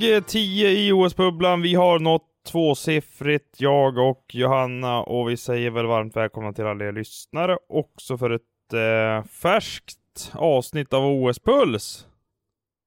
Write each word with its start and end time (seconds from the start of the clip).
Dag 0.00 0.26
10 0.26 0.70
i 0.70 0.92
OS-bubblan. 0.92 1.62
Vi 1.62 1.74
har 1.74 1.98
nått 1.98 2.22
tvåsiffrigt, 2.46 3.60
jag 3.60 3.98
och 3.98 4.24
Johanna, 4.32 5.02
och 5.02 5.30
vi 5.30 5.36
säger 5.36 5.70
väl 5.70 5.86
varmt 5.86 6.16
välkomna 6.16 6.52
till 6.52 6.64
alla 6.64 6.84
er 6.84 6.92
lyssnare 6.92 7.58
också 7.68 8.18
för 8.18 8.30
ett 8.30 8.72
eh, 8.72 9.28
färskt 9.28 10.32
avsnitt 10.32 10.92
av 10.92 11.04
OS-puls. 11.04 12.06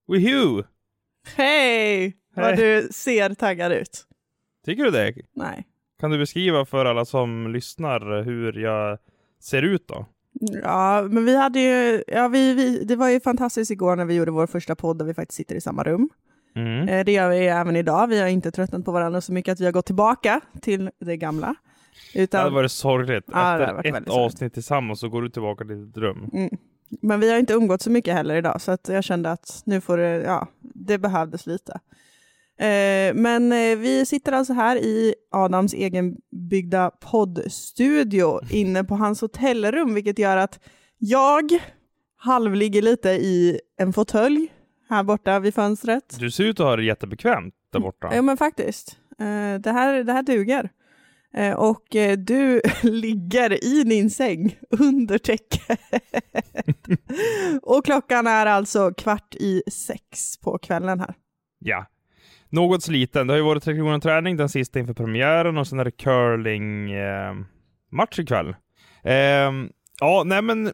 Woohoo! 0.08 0.64
Hej! 1.36 2.17
Vad 2.36 2.45
Hej. 2.45 2.55
du 2.55 2.88
ser 2.91 3.34
taggad 3.34 3.72
ut. 3.72 4.05
Tycker 4.66 4.84
du 4.84 4.91
det? 4.91 5.14
Nej. 5.36 5.67
Kan 6.00 6.12
du 6.12 6.17
beskriva 6.17 6.66
för 6.66 6.86
alla 6.86 7.05
som 7.05 7.53
lyssnar 7.53 8.23
hur 8.23 8.53
jag 8.53 8.98
ser 9.39 9.62
ut 9.62 9.88
då? 9.88 10.06
Ja, 10.64 11.08
men 11.09 11.25
vi 11.25 11.38
hade 11.38 11.59
ju, 11.59 12.03
ja, 12.08 12.28
vi, 12.28 12.53
vi, 12.53 12.84
det 12.84 12.95
var 12.95 13.09
ju 13.09 13.19
fantastiskt 13.19 13.72
igår 13.72 13.95
när 13.95 14.06
vi 14.06 14.16
gjorde 14.16 14.31
vår 14.31 14.47
första 14.47 14.75
podd 14.75 14.97
där 14.97 15.06
vi 15.06 15.14
faktiskt 15.14 15.38
sitter 15.38 15.56
i 15.56 15.62
samma 15.62 15.84
rum. 15.84 16.09
Mm. 16.55 16.89
Eh, 16.89 17.05
Det 17.05 17.11
gör 17.11 17.30
vi 17.30 17.38
även 17.47 17.75
idag. 17.75 18.08
Vi 18.08 18.19
har 18.19 18.28
inte 18.28 18.52
tröttnat 18.52 18.86
på 18.86 18.92
varandra 18.92 19.22
så 19.22 19.33
mycket 19.33 19.52
att 19.52 19.59
vi 19.59 19.66
har 19.66 19.72
gått 19.72 19.86
tillbaka 19.86 20.42
till 20.61 20.89
det 21.00 21.17
gamla. 21.17 21.56
Det 22.14 22.19
Utan, 22.22 22.41
hade 22.41 22.56
varit 22.56 22.72
sorgligt. 22.72 23.23
Ja, 23.33 23.58
det 23.58 23.64
Efter 23.64 23.91
varit 23.91 24.08
ett 24.08 24.09
avsnitt 24.14 24.53
tillsammans 24.53 25.00
så 25.00 25.09
går 25.09 25.22
du 25.22 25.30
tillbaka 25.30 25.66
till 25.66 25.86
ditt 25.86 25.97
rum. 25.97 26.30
mm. 26.33 26.50
Men 27.02 27.19
vi 27.19 27.31
har 27.31 27.39
inte 27.39 27.53
umgått 27.53 27.81
så 27.81 27.91
mycket 27.91 28.14
heller 28.14 28.36
idag, 28.36 28.61
så 28.61 28.72
att 28.72 28.88
jag 28.88 29.03
kände 29.03 29.31
att 29.31 29.61
nu 29.66 29.81
får 29.81 29.97
det, 29.97 30.09
ja, 30.09 30.47
det 30.61 30.97
behövdes 30.97 31.45
lite. 31.47 31.80
Eh, 32.59 33.13
men 33.13 33.52
eh, 33.52 33.78
vi 33.78 34.06
sitter 34.06 34.31
alltså 34.31 34.53
här 34.53 34.75
i 34.75 35.16
Adams 35.31 35.73
egenbyggda 35.73 36.91
poddstudio 37.00 38.39
inne 38.52 38.84
på 38.84 38.95
hans 38.95 39.22
hotellrum, 39.22 39.94
vilket 39.94 40.19
gör 40.19 40.38
att 40.38 40.59
jag 40.97 41.52
halvligger 42.17 42.81
lite 42.81 43.09
i 43.09 43.59
en 43.78 43.94
fåtölj 43.94 44.47
här 44.90 45.04
borta 45.04 45.40
vid 45.40 45.54
fönstret. 45.54 46.16
Du 46.20 46.32
ser 46.32 46.44
ut 46.44 46.59
att 46.59 46.66
ha 46.66 46.76
det 46.76 46.84
jättebekvämt 46.84 47.54
där 47.73 47.80
borta. 47.80 48.09
Ja 48.16 48.22
men 48.22 48.38
faktiskt. 48.38 48.98
Eh, 49.20 49.59
det, 49.59 49.72
här, 49.72 50.04
det 50.04 50.14
här 50.14 50.23
duger. 50.23 50.70
Eh, 51.34 51.54
och 51.54 51.96
eh, 51.96 52.18
du 52.18 52.62
ligger 52.84 53.64
i 53.64 53.84
din 53.84 54.09
säng 54.09 54.56
under 54.70 55.18
täcket. 55.18 55.70
och 57.62 57.86
klockan 57.86 58.28
är 58.28 58.46
alltså 58.46 58.94
kvart 58.94 59.36
i 59.36 59.64
sex 59.72 60.38
på 60.38 60.58
kvällen 60.58 61.00
här. 61.00 61.14
Ja. 61.59 61.86
Något 62.50 62.84
sliten. 62.84 63.28
Det 63.28 63.34
har 63.34 63.38
ju 63.38 63.44
varit 63.44 63.64
Tre 63.64 63.76
Kronor 63.76 64.00
träning, 64.00 64.38
den 64.38 64.50
sista 64.50 64.80
inför 64.80 64.94
premiären 64.94 65.58
och 65.58 65.68
sen 65.68 65.80
är 65.80 65.86
det 65.86 65.92
curling 65.92 66.92
eh, 66.92 67.34
match 67.92 68.20
ikväll. 68.20 68.56
Eh, 69.03 69.52
ja, 70.00 70.24
nej 70.26 70.42
men 70.42 70.72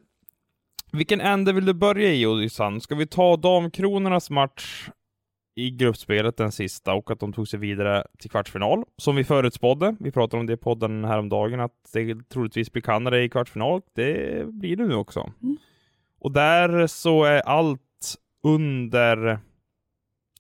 vilken 0.96 1.22
ände 1.22 1.54
vill 1.54 1.66
du 1.66 1.74
börja 1.74 2.14
i 2.14 2.26
Odyssan? 2.26 2.82
Ska 2.82 2.96
vi 2.96 3.08
ta 3.08 3.36
Damkronornas 3.36 4.30
match 4.30 4.90
i 5.56 5.72
gruppspelet, 5.72 6.38
den 6.38 6.52
sista, 6.52 6.94
och 6.94 7.12
att 7.12 7.20
de 7.20 7.34
tog 7.34 7.48
sig 7.48 7.60
vidare 7.60 8.08
till 8.20 8.30
kvartsfinal, 8.30 8.84
som 8.98 9.16
vi 9.16 9.24
förutspådde. 9.24 9.96
Vi 10.00 10.12
pratade 10.12 10.40
om 10.40 10.48
det 10.48 10.54
i 10.54 10.58
podden 10.58 11.06
häromdagen, 11.06 11.60
att 11.60 11.90
det 11.94 12.30
troligtvis 12.30 12.72
blir 12.72 12.82
Kanada 12.82 13.20
i 13.20 13.30
kvartsfinal. 13.30 13.82
Det 13.94 14.48
blir 14.48 14.76
det 14.76 14.88
nu 14.88 14.96
också. 14.96 15.32
Mm. 15.44 15.58
Och 16.20 16.32
där 16.32 16.88
så 16.88 17.24
är 17.24 17.40
allt 17.42 17.82
under 18.44 19.40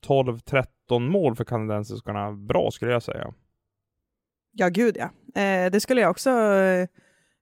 12-13 0.07 0.65
mål 0.99 1.35
för 1.35 1.43
kanadensiskarna 1.45 2.31
bra 2.31 2.71
skulle 2.71 2.91
jag 2.91 3.03
säga. 3.03 3.33
Ja, 4.51 4.69
gud 4.69 4.97
ja. 4.97 5.41
Eh, 5.41 5.71
det 5.71 5.79
skulle 5.79 6.01
jag 6.01 6.11
också 6.11 6.29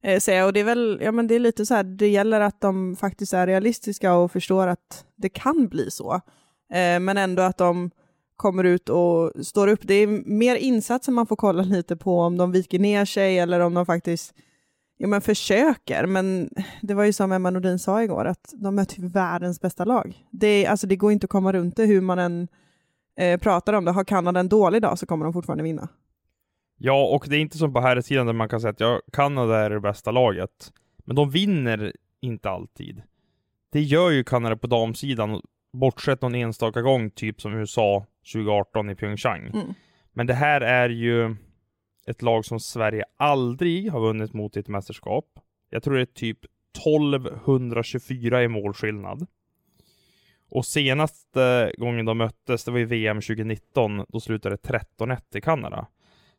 eh, 0.04 0.20
säga. 0.20 0.46
Och 0.46 0.54
det 0.54 0.60
är 0.60 0.64
väl, 0.64 1.00
ja 1.02 1.12
men 1.12 1.28
det 1.28 1.36
är 1.36 1.40
lite 1.40 1.66
så 1.66 1.74
här, 1.74 1.84
det 1.84 2.08
gäller 2.08 2.42
att 2.42 2.62
de 2.62 2.96
faktiskt 2.96 3.34
är 3.34 3.48
realistiska 3.48 4.14
och 4.14 4.32
förstår 4.32 4.68
att 4.68 5.06
det 5.16 5.30
kan 5.30 5.68
bli 5.68 5.92
så. 5.92 6.14
Eh, 6.74 7.00
men 7.00 7.18
ändå 7.18 7.42
att 7.42 7.58
de 7.58 7.92
kommer 8.36 8.64
ut 8.64 8.90
och 8.90 9.32
står 9.46 9.68
upp. 9.68 9.80
Det 9.84 9.94
är 9.94 10.08
mer 10.26 10.56
insatser 10.56 11.12
man 11.12 11.28
får 11.28 11.36
kolla 11.36 11.64
lite 11.64 11.96
på, 11.96 12.20
om 12.20 12.38
de 12.38 12.52
viker 12.52 12.80
ner 12.80 13.06
sig 13.06 13.40
eller 13.40 13.60
om 13.60 13.74
de 13.74 13.86
faktiskt 13.86 14.34
ja, 14.98 15.08
men 15.08 15.22
försöker. 15.22 16.06
Men 16.06 16.50
det 16.82 16.94
var 16.94 17.04
ju 17.04 17.14
som 17.14 17.32
Emma 17.32 17.50
Nordin 17.50 17.80
sa 17.80 18.04
igår, 18.04 18.26
att 18.26 18.54
de 18.54 18.76
möter 18.76 18.96
typ 18.96 19.16
världens 19.16 19.62
bästa 19.62 19.86
lag. 19.86 20.26
Det, 20.32 20.68
alltså, 20.68 20.88
det 20.88 20.96
går 20.96 21.12
inte 21.12 21.26
att 21.26 21.30
komma 21.32 21.54
runt 21.54 21.76
det 21.76 21.86
hur 21.86 22.02
man 22.02 22.20
än 22.20 22.48
eh, 23.18 23.40
pratar 23.40 23.74
om 23.74 23.86
det. 23.86 23.92
Har 23.92 24.04
Kanada 24.04 24.40
en 24.40 24.50
dålig 24.50 24.82
dag 24.82 25.00
så 25.00 25.06
kommer 25.06 25.26
de 25.26 25.34
fortfarande 25.34 25.64
vinna. 25.64 25.88
Ja, 26.86 27.06
och 27.06 27.26
det 27.30 27.36
är 27.36 27.40
inte 27.40 27.58
som 27.58 27.74
på 27.74 27.82
här 27.82 28.02
sidan 28.02 28.26
där 28.26 28.34
man 28.34 28.50
kan 28.50 28.62
säga 28.62 28.72
att 28.72 28.80
ja, 28.80 29.02
Kanada 29.12 29.60
är 29.60 29.70
det 29.70 29.80
bästa 29.80 30.12
laget. 30.12 30.74
Men 30.98 31.16
de 31.16 31.30
vinner 31.30 31.94
inte 32.22 32.50
alltid. 32.50 33.02
Det 33.72 33.82
gör 33.82 34.10
ju 34.10 34.24
Kanada 34.24 34.58
på 34.58 34.68
damsidan, 34.68 35.42
bortsett 35.74 36.22
någon 36.22 36.36
enstaka 36.36 36.82
gång, 36.82 37.12
typ 37.12 37.42
som 37.42 37.54
USA 37.54 38.06
2018 38.34 38.90
i 38.90 38.96
Pyeongchang. 38.96 39.48
Mm. 39.48 39.74
Men 40.14 40.28
det 40.28 40.34
här 40.34 40.62
är 40.62 40.90
ju 40.90 41.36
ett 42.08 42.22
lag 42.22 42.46
som 42.46 42.60
Sverige 42.60 43.04
aldrig 43.18 43.92
har 43.92 44.00
vunnit 44.00 44.34
mot 44.34 44.58
i 44.58 44.60
ett 44.60 44.68
mästerskap. 44.68 45.26
Jag 45.70 45.84
tror 45.84 45.96
det 45.96 46.02
är 46.02 46.06
typ 46.06 46.40
1224 46.78 48.44
i 48.44 48.48
målskillnad. 48.48 49.28
Och 50.50 50.66
senaste 50.66 51.74
gången 51.78 52.06
de 52.06 52.18
möttes, 52.18 52.64
det 52.64 52.72
var 52.72 52.80
i 52.80 52.86
VM 52.86 53.22
2019, 53.22 54.06
då 54.08 54.20
slutade 54.20 54.56
det 54.56 54.80
13-1 54.98 55.38
i 55.38 55.42
Kanada. 55.42 55.88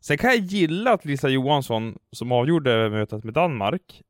Sen 0.06 0.18
kan 0.18 0.30
jag 0.30 0.38
gilla 0.38 0.92
att 0.92 1.04
Lisa 1.04 1.28
Johansson, 1.28 1.98
som 2.12 2.32
avgjorde 2.32 2.90
mötet 2.90 3.24
med 3.24 3.34
Danmark, 3.34 4.02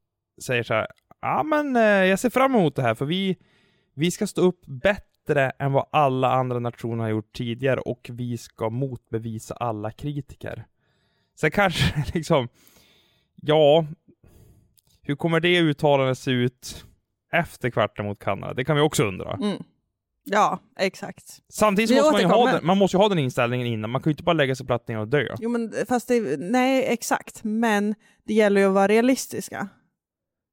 säger 0.43 0.63
så 0.63 0.75
här, 0.75 0.87
ja 1.21 1.43
men 1.43 1.77
eh, 1.77 1.83
jag 1.83 2.19
ser 2.19 2.31
fram 2.31 2.55
emot 2.55 2.77
det 2.77 2.83
här, 2.83 2.95
för 2.95 3.05
vi, 3.05 3.37
vi 3.95 4.11
ska 4.11 4.27
stå 4.27 4.41
upp 4.41 4.67
bättre 4.67 5.51
än 5.51 5.73
vad 5.73 5.89
alla 5.93 6.33
andra 6.33 6.59
nationer 6.59 7.05
har 7.05 7.11
gjort 7.11 7.33
tidigare 7.33 7.81
och 7.81 8.11
vi 8.13 8.39
ska 8.39 8.71
motbevisa 8.71 9.55
alla 9.55 9.91
kritiker. 9.91 10.67
Sen 11.41 11.51
kanske 11.51 12.05
liksom, 12.15 12.49
ja, 13.35 13.87
hur 15.03 15.17
kommer 15.17 15.41
det 15.41 15.59
uttalandet 15.59 16.19
se 16.19 16.31
ut 16.31 16.85
efter 17.33 17.71
kvarten 17.71 18.07
mot 18.07 18.19
Kanada? 18.19 18.55
Det 18.55 18.65
kan 18.65 18.77
vi 18.77 18.83
också 18.83 19.05
undra. 19.05 19.33
Mm. 19.33 19.63
Ja, 20.25 20.59
exakt. 20.79 21.25
Samtidigt 21.49 21.89
så 21.89 21.95
Vi 21.95 22.01
måste 22.01 22.13
man 22.13 22.21
ju 22.21 22.27
ha 22.27 22.53
den, 22.53 22.67
man 22.67 22.79
måste 22.79 22.97
ju 22.97 23.01
ha 23.01 23.09
den 23.09 23.19
inställningen 23.19 23.67
innan, 23.67 23.91
man 23.91 24.03
kan 24.03 24.11
ju 24.11 24.13
inte 24.13 24.23
bara 24.23 24.33
lägga 24.33 24.55
sig 24.55 24.67
platt 24.67 24.89
ner 24.89 24.99
och 24.99 25.09
dö. 25.09 25.35
Jo, 25.39 25.51
men 25.51 25.73
fast 25.89 26.09
det, 26.09 26.41
nej, 26.41 26.85
exakt. 26.93 27.45
Men 27.45 27.95
det 28.25 28.35
gäller 28.35 28.61
ju 28.61 28.67
att 28.67 28.75
vara 28.75 28.89
realistiska. 28.89 29.69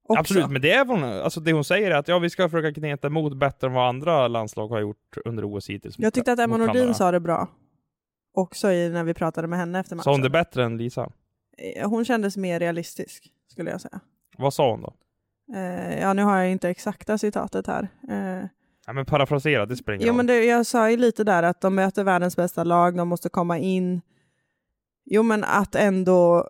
Också. 0.07 0.19
Absolut, 0.19 0.49
men 0.49 0.61
det 0.61 0.71
är 0.71 0.85
hon, 0.85 1.03
alltså 1.03 1.39
det 1.39 1.53
hon 1.53 1.63
säger 1.63 1.91
är 1.91 1.95
att 1.95 2.07
ja, 2.07 2.19
vi 2.19 2.29
ska 2.29 2.49
försöka 2.49 2.73
kneta 2.79 3.07
emot 3.07 3.37
bättre 3.37 3.67
än 3.67 3.73
vad 3.73 3.89
andra 3.89 4.27
landslag 4.27 4.67
har 4.67 4.79
gjort 4.79 5.17
under 5.25 5.55
OS 5.55 5.69
hittills. 5.69 5.95
Jag 5.99 6.13
tyckte 6.13 6.31
att 6.31 6.39
Emma 6.39 6.57
Nordin 6.57 6.93
sa 6.93 7.11
det 7.11 7.19
bra. 7.19 7.47
Också 8.33 8.71
i, 8.71 8.89
när 8.89 9.03
vi 9.03 9.13
pratade 9.13 9.47
med 9.47 9.59
henne 9.59 9.79
efter 9.79 9.95
matchen. 9.95 10.03
Sa 10.03 10.11
hon 10.11 10.21
det 10.21 10.29
bättre 10.29 10.63
än 10.63 10.77
Lisa? 10.77 11.11
Eh, 11.57 11.90
Hon 11.90 12.05
kändes 12.05 12.37
mer 12.37 12.59
realistisk, 12.59 13.31
skulle 13.51 13.72
jag 13.72 13.81
säga. 13.81 13.99
Vad 14.37 14.53
sa 14.53 14.72
hon 14.72 14.81
då? 14.81 14.93
Eh, 15.55 15.99
ja, 15.99 16.13
nu 16.13 16.23
har 16.23 16.37
jag 16.37 16.51
inte 16.51 16.69
exakta 16.69 17.17
citatet 17.17 17.67
här. 17.67 17.87
Eh, 18.09 18.46
Ja, 18.85 18.93
men 18.93 19.05
parafrasera, 19.05 19.66
det 19.66 19.75
spelar 19.75 19.95
ingen 19.95 20.07
jo, 20.07 20.11
roll. 20.11 20.17
men 20.17 20.25
det, 20.25 20.45
jag 20.45 20.66
sa 20.66 20.91
ju 20.91 20.97
lite 20.97 21.23
där 21.23 21.43
att 21.43 21.61
de 21.61 21.75
möter 21.75 22.03
världens 22.03 22.35
bästa 22.35 22.63
lag, 22.63 22.97
de 22.97 23.07
måste 23.07 23.29
komma 23.29 23.57
in. 23.57 24.01
Jo, 25.05 25.23
men 25.23 25.43
att 25.43 25.75
ändå... 25.75 26.49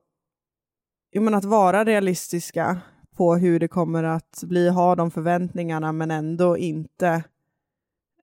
Jo, 1.14 1.22
men 1.22 1.34
att 1.34 1.46
vara 1.46 1.86
realistiska 1.86 2.82
på 3.16 3.36
hur 3.36 3.60
det 3.60 3.68
kommer 3.68 4.04
att 4.04 4.44
bli, 4.44 4.70
ha 4.70 4.96
de 4.96 5.12
förväntningarna, 5.12 5.92
men 5.92 6.12
ändå 6.12 6.58
inte 6.58 7.24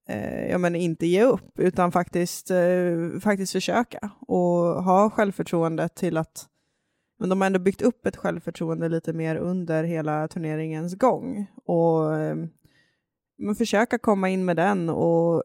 eh, 0.08 0.50
ja, 0.50 0.58
men 0.58 0.74
inte 0.74 1.06
ge 1.06 1.22
upp, 1.22 1.58
utan 1.58 1.92
faktiskt, 1.92 2.50
eh, 2.50 3.20
faktiskt 3.20 3.52
försöka 3.52 4.10
och 4.20 4.84
ha 4.84 5.10
självförtroende 5.10 5.88
till 5.88 6.16
att 6.16 6.48
men 7.18 7.28
de 7.28 7.40
har 7.40 7.46
ändå 7.46 7.58
byggt 7.58 7.82
upp 7.82 8.06
ett 8.06 8.16
självförtroende 8.16 8.88
lite 8.88 9.12
mer 9.12 9.36
under 9.36 9.84
hela 9.84 10.28
turneringens 10.28 10.94
gång. 10.94 11.46
Och 11.64 12.16
eh, 12.16 12.36
men 13.38 13.54
försöka 13.54 13.98
komma 13.98 14.28
in 14.28 14.44
med 14.44 14.56
den 14.56 14.88
och 14.90 15.42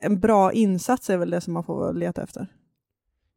en 0.00 0.20
bra 0.20 0.52
insats 0.52 1.10
är 1.10 1.16
väl 1.16 1.30
det 1.30 1.40
som 1.40 1.54
man 1.54 1.64
får 1.64 1.92
leta 1.92 2.22
efter. 2.22 2.46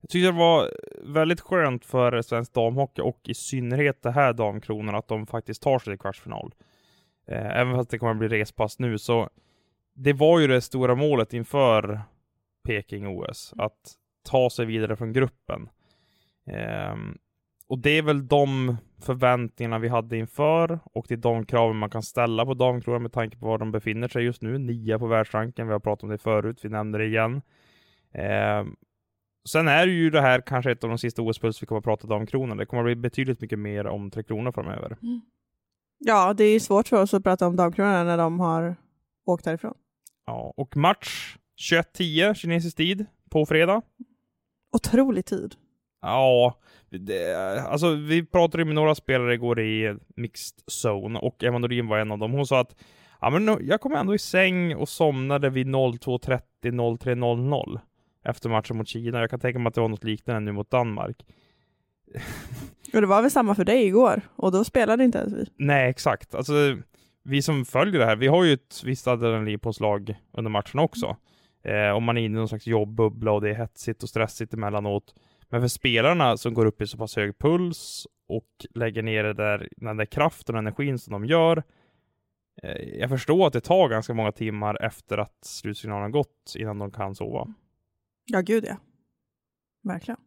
Jag 0.02 0.10
tyckte 0.10 0.28
det 0.28 0.38
var 0.38 0.72
väldigt 1.14 1.42
skönt 1.42 1.86
för 1.86 2.22
svensk 2.22 2.54
damhockey 2.54 3.02
och 3.02 3.22
i 3.24 3.34
synnerhet 3.34 4.02
det 4.02 4.12
här 4.12 4.34
damkronorna 4.34 4.98
att 4.98 5.08
de 5.08 5.28
faktiskt 5.28 5.62
tar 5.62 5.80
sig 5.80 5.94
till 5.94 6.00
kvartsfinal. 6.00 6.54
Eh, 7.28 7.60
även 7.60 7.76
fast 7.76 7.90
det 7.90 8.00
kommer 8.00 8.12
att 8.12 8.18
bli 8.18 8.28
respass 8.28 8.80
nu 8.80 8.98
så 8.98 9.30
det 9.94 10.14
var 10.14 10.40
ju 10.40 10.48
det 10.48 10.62
stora 10.62 10.96
målet 10.96 11.34
inför 11.34 12.02
Peking-OS, 12.68 13.54
att 13.58 13.94
ta 14.24 14.50
sig 14.50 14.66
vidare 14.66 14.96
från 14.96 15.14
gruppen. 15.14 15.70
Ehm, 16.46 17.18
och 17.70 17.80
det 17.80 17.90
är 17.90 18.02
väl 18.02 18.28
de 18.28 18.78
förväntningarna 19.02 19.80
vi 19.80 19.88
hade 19.88 20.18
inför 20.18 20.80
och 20.84 21.06
det 21.08 21.14
är 21.14 21.18
de 21.18 21.46
kraven 21.46 21.78
man 21.78 21.90
kan 21.90 22.04
ställa 22.04 22.46
på 22.46 22.54
damkronan 22.54 23.02
med 23.02 23.12
tanke 23.12 23.38
på 23.38 23.46
var 23.46 23.58
de 23.58 23.72
befinner 23.72 24.08
sig 24.08 24.24
just 24.24 24.42
nu. 24.42 24.58
Nia 24.58 25.00
på 25.00 25.08
världsranken, 25.08 25.68
vi 25.68 25.74
har 25.74 25.80
pratat 25.80 26.04
om 26.04 26.10
det 26.10 26.18
förut, 26.18 26.60
vi 26.66 26.70
nämner 26.70 27.00
det 27.00 27.06
igen. 27.06 27.42
Eh, 28.12 28.66
sen 29.50 29.68
är 29.68 29.88
ju 29.88 30.10
det 30.10 30.22
här 30.22 30.42
kanske 30.42 30.72
ett 30.72 30.84
av 30.84 30.90
de 30.90 30.98
sista 30.98 31.22
OS-puls 31.22 31.62
vi 31.62 31.68
kommer 31.68 31.80
att 31.80 31.86
prata 31.86 32.08
damkronan. 32.08 32.58
Det 32.58 32.66
kommer 32.66 32.84
att 32.84 32.88
bli 32.88 32.96
betydligt 32.96 33.42
mycket 33.42 33.60
mer 33.60 33.88
om 33.88 34.12
Tre 34.12 34.24
Kronor 34.24 34.52
framöver. 34.52 34.98
Mm. 35.02 35.22
Ja, 36.00 36.34
det 36.34 36.44
är 36.44 36.60
svårt 36.60 36.88
för 36.88 37.02
oss 37.02 37.14
att 37.14 37.24
prata 37.24 37.48
om 37.48 37.56
damkronorna 37.56 38.04
när 38.04 38.18
de 38.18 38.40
har 38.40 38.76
åkt 39.26 39.46
därifrån. 39.46 39.74
Ja, 40.26 40.54
och 40.58 40.78
match 40.78 41.38
21.10 41.72 42.34
kinesisk 42.34 42.78
tid 42.78 43.06
på 43.30 43.46
fredag. 43.46 43.82
Otrolig 44.76 45.26
tid. 45.26 45.56
Ja, 46.02 46.58
det, 46.90 47.36
alltså 47.62 47.96
vi 47.96 48.26
pratade 48.26 48.66
med 48.66 48.76
några 48.76 48.96
spelare 48.96 49.34
igår 49.34 49.60
i 49.60 49.98
mixed 50.16 50.58
zone 50.84 51.20
och 51.20 51.44
Emma 51.44 51.58
Nordin 51.58 51.88
var 51.88 51.98
en 51.98 52.12
av 52.12 52.18
dem. 52.18 52.32
Hon 52.32 52.48
sa 52.48 52.60
att 52.60 52.76
ja, 53.22 53.30
men 53.30 53.58
jag 53.62 53.82
kom 53.82 53.96
ändå 53.96 54.16
i 54.16 54.20
säng 54.20 54.76
och 54.76 54.90
somnade 54.90 55.50
vid 55.50 55.68
02.30, 55.68 56.42
03.00 56.62 57.80
efter 58.26 58.50
matchen 58.50 58.78
mot 58.78 58.88
Kina. 58.88 59.20
Jag 59.20 59.30
kan 59.30 59.40
tänka 59.40 59.60
mig 59.60 59.68
att 59.68 59.76
det 59.76 59.82
var 59.82 59.90
något 59.90 60.04
liknande 60.04 60.42
nu 60.42 60.52
mot 60.52 60.72
Danmark. 60.72 61.26
Och 62.94 63.02
det 63.02 63.08
var 63.08 63.22
väl 63.22 63.32
samma 63.32 63.56
för 63.56 63.66
dig 63.66 63.86
igår 63.86 64.22
och 64.36 64.52
då 64.52 64.64
spelade 64.64 65.04
inte 65.04 65.18
ens 65.18 65.34
vi. 65.34 65.46
Nej, 65.58 65.90
exakt. 65.90 66.36
Alltså, 66.36 66.54
vi 67.24 67.42
som 67.42 67.66
följer 67.66 68.00
det 68.00 68.06
här, 68.06 68.16
vi 68.16 68.28
har 68.28 68.44
ju 68.44 68.54
ett 68.54 68.82
visst 68.86 69.08
adrenalinpåslag 69.08 70.16
under 70.34 70.52
matchen 70.52 70.80
också. 70.80 71.16
Eh, 71.64 71.90
om 71.90 72.04
man 72.04 72.18
är 72.18 72.22
inne 72.22 72.36
i 72.36 72.40
någon 72.40 72.48
slags 72.48 72.68
jobbbubbla 72.68 73.32
och 73.32 73.42
det 73.42 73.50
är 73.50 73.56
hetsigt 73.56 74.04
och 74.04 74.10
stressigt 74.10 74.54
emellanåt. 74.54 75.16
Men 75.50 75.62
för 75.62 75.68
spelarna 75.68 76.38
som 76.38 76.54
går 76.54 76.66
upp 76.66 76.82
i 76.82 76.88
så 76.88 76.98
pass 76.98 77.16
hög 77.16 77.40
puls 77.40 78.08
och 78.28 78.66
lägger 78.76 79.04
ner 79.04 79.24
det 79.24 79.34
där, 79.34 79.70
den 79.78 79.98
där 79.98 80.06
kraften 80.06 80.56
och 80.56 80.60
energin 80.60 81.00
som 81.00 81.12
de 81.12 81.26
gör. 81.26 81.64
Eh, 82.64 83.00
jag 83.00 83.10
förstår 83.10 83.48
att 83.48 83.54
det 83.54 83.62
tar 83.62 83.90
ganska 83.90 84.14
många 84.14 84.32
timmar 84.32 84.84
efter 84.84 85.18
att 85.18 85.38
slutsignalen 85.46 86.12
gått 86.12 86.54
innan 86.56 86.80
de 86.80 86.92
kan 86.92 87.16
sova. 87.16 87.48
Ja, 88.26 88.42
gud 88.42 88.66
ja. 88.66 88.78
Verkligen. 89.84 90.20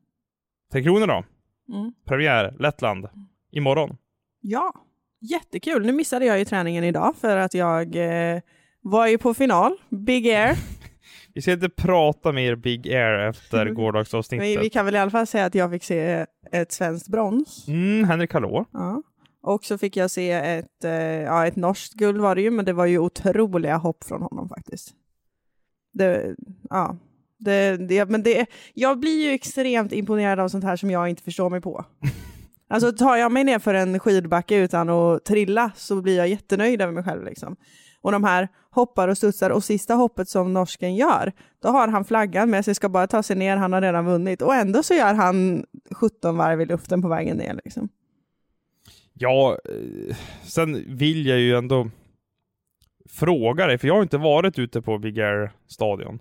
Tre 0.73 0.83
kronor 0.83 1.07
då? 1.07 1.25
Mm. 1.75 1.93
Premiär, 2.05 2.57
Lettland, 2.59 3.09
imorgon. 3.51 3.97
Ja, 4.41 4.75
jättekul. 5.21 5.87
Nu 5.87 5.93
missade 5.93 6.25
jag 6.25 6.39
ju 6.39 6.45
träningen 6.45 6.85
idag 6.85 7.17
för 7.17 7.37
att 7.37 7.55
jag 7.55 7.97
eh, 7.97 8.41
var 8.81 9.07
ju 9.07 9.19
på 9.19 9.35
final, 9.35 9.77
Big 9.89 10.29
Air. 10.29 10.57
Vi 11.41 11.43
ska 11.43 11.53
inte 11.53 11.69
prata 11.69 12.33
mer 12.33 12.57
Big 12.57 12.89
Air 12.89 13.29
efter 13.29 13.67
gårdagsavsnittet. 13.71 14.47
Vi, 14.47 14.57
vi 14.57 14.71
kan 14.71 14.85
väl 14.85 14.95
i 14.95 14.99
alla 14.99 15.11
fall 15.11 15.27
säga 15.27 15.45
att 15.45 15.55
jag 15.55 15.71
fick 15.71 15.85
se 15.85 16.27
ett 16.53 16.73
svenskt 16.73 17.09
brons. 17.09 17.69
Mm, 17.69 18.05
Henrik 18.05 18.33
Hallå. 18.33 18.65
Ja. 18.73 19.03
Och 19.43 19.65
så 19.65 19.79
fick 19.79 19.97
jag 19.97 20.11
se 20.11 20.31
ett, 20.31 20.85
eh, 20.85 20.93
ja, 20.93 21.47
ett 21.47 21.57
norskt 21.57 21.95
guld 21.95 22.21
var 22.21 22.35
det 22.35 22.43
ju, 22.43 22.51
men 22.51 22.65
det 22.65 22.73
var 22.73 22.87
ju 22.87 22.99
otroliga 22.99 23.77
hopp 23.77 24.05
från 24.05 24.23
honom 24.23 24.49
faktiskt. 24.49 24.91
Det, 25.93 26.35
ja, 26.71 26.97
det, 27.39 27.77
det, 27.77 28.11
men 28.11 28.23
det, 28.23 28.47
jag 28.75 29.01
blir 29.01 29.27
ju 29.27 29.31
extremt 29.31 29.93
imponerad 29.93 30.41
av 30.41 30.49
sånt 30.49 30.65
här 30.65 30.77
som 30.77 30.91
jag 30.91 31.09
inte 31.09 31.23
förstår 31.23 31.51
mig 31.51 31.61
på. 31.61 31.85
Alltså 32.73 32.93
tar 32.93 33.17
jag 33.17 33.33
mig 33.33 33.45
ner 33.45 33.59
för 33.59 33.75
en 33.75 33.99
skidbacke 33.99 34.57
utan 34.57 34.89
att 34.89 35.25
trilla 35.25 35.71
så 35.77 36.03
blir 36.03 36.17
jag 36.17 36.29
jättenöjd 36.29 36.83
över 36.83 36.93
mig 36.93 37.05
själv. 37.05 37.25
Liksom. 37.25 37.57
Och 38.01 38.13
de 38.13 38.25
här 38.25 38.49
hoppar 38.71 39.09
och 39.09 39.17
studsar 39.17 39.51
och 39.51 39.65
sista 39.65 39.95
hoppet 39.95 40.29
som 40.29 40.53
norsken 40.53 40.95
gör, 40.95 41.33
då 41.63 41.69
har 41.69 41.89
han 41.89 42.05
flaggan 42.05 42.51
med 42.51 42.65
sig, 42.65 42.75
ska 42.75 42.89
bara 42.89 43.07
ta 43.07 43.23
sig 43.23 43.37
ner, 43.37 43.57
han 43.57 43.73
har 43.73 43.81
redan 43.81 44.05
vunnit. 44.05 44.43
Och 44.43 44.55
ändå 44.55 44.83
så 44.83 44.95
gör 44.95 45.15
han 45.15 45.65
17 45.91 46.37
varv 46.37 46.61
i 46.61 46.67
luften 46.67 47.03
på 47.03 47.09
vägen 47.09 47.37
ner. 47.37 47.61
Liksom. 47.65 47.89
Ja, 49.13 49.59
eh, 49.65 50.17
sen 50.43 50.97
vill 50.97 51.27
jag 51.27 51.39
ju 51.39 51.57
ändå 51.57 51.91
fråga 53.09 53.67
dig, 53.67 53.79
för 53.79 53.89
jag 53.89 53.95
har 53.95 54.03
inte 54.03 54.19
varit 54.19 54.59
ute 54.59 54.83
på 54.83 54.99
Big 54.99 55.21
Air-stadion. 55.21 56.19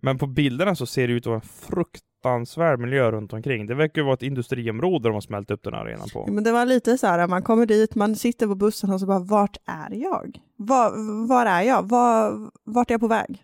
Men 0.00 0.18
på 0.18 0.26
bilderna 0.26 0.74
så 0.74 0.86
ser 0.86 1.08
det 1.08 1.14
ut 1.14 1.22
att 1.22 1.30
vara 1.30 1.34
en 1.34 1.48
fruktansvärd 2.26 2.80
miljö 2.80 3.10
runt 3.10 3.32
omkring. 3.32 3.66
Det 3.66 3.74
verkar 3.74 4.00
ju 4.00 4.04
vara 4.04 4.14
ett 4.14 4.22
industriområde 4.22 5.08
de 5.08 5.14
har 5.14 5.20
smält 5.20 5.50
upp 5.50 5.62
den 5.62 5.74
här 5.74 5.80
arenan 5.80 6.08
på. 6.12 6.24
Ja, 6.26 6.32
men 6.32 6.44
det 6.44 6.52
var 6.52 6.66
lite 6.66 6.98
så 6.98 7.06
här, 7.06 7.28
man 7.28 7.42
kommer 7.42 7.66
dit, 7.66 7.94
man 7.94 8.16
sitter 8.16 8.46
på 8.46 8.54
bussen 8.54 8.90
och 8.90 9.00
så 9.00 9.06
bara, 9.06 9.18
vart 9.18 9.56
är 9.66 9.94
jag? 9.94 10.40
Var, 10.56 11.26
var 11.28 11.46
är 11.46 11.62
jag? 11.62 11.88
Var, 11.88 12.50
vart 12.64 12.90
är 12.90 12.94
jag 12.94 13.00
på 13.00 13.08
väg? 13.08 13.42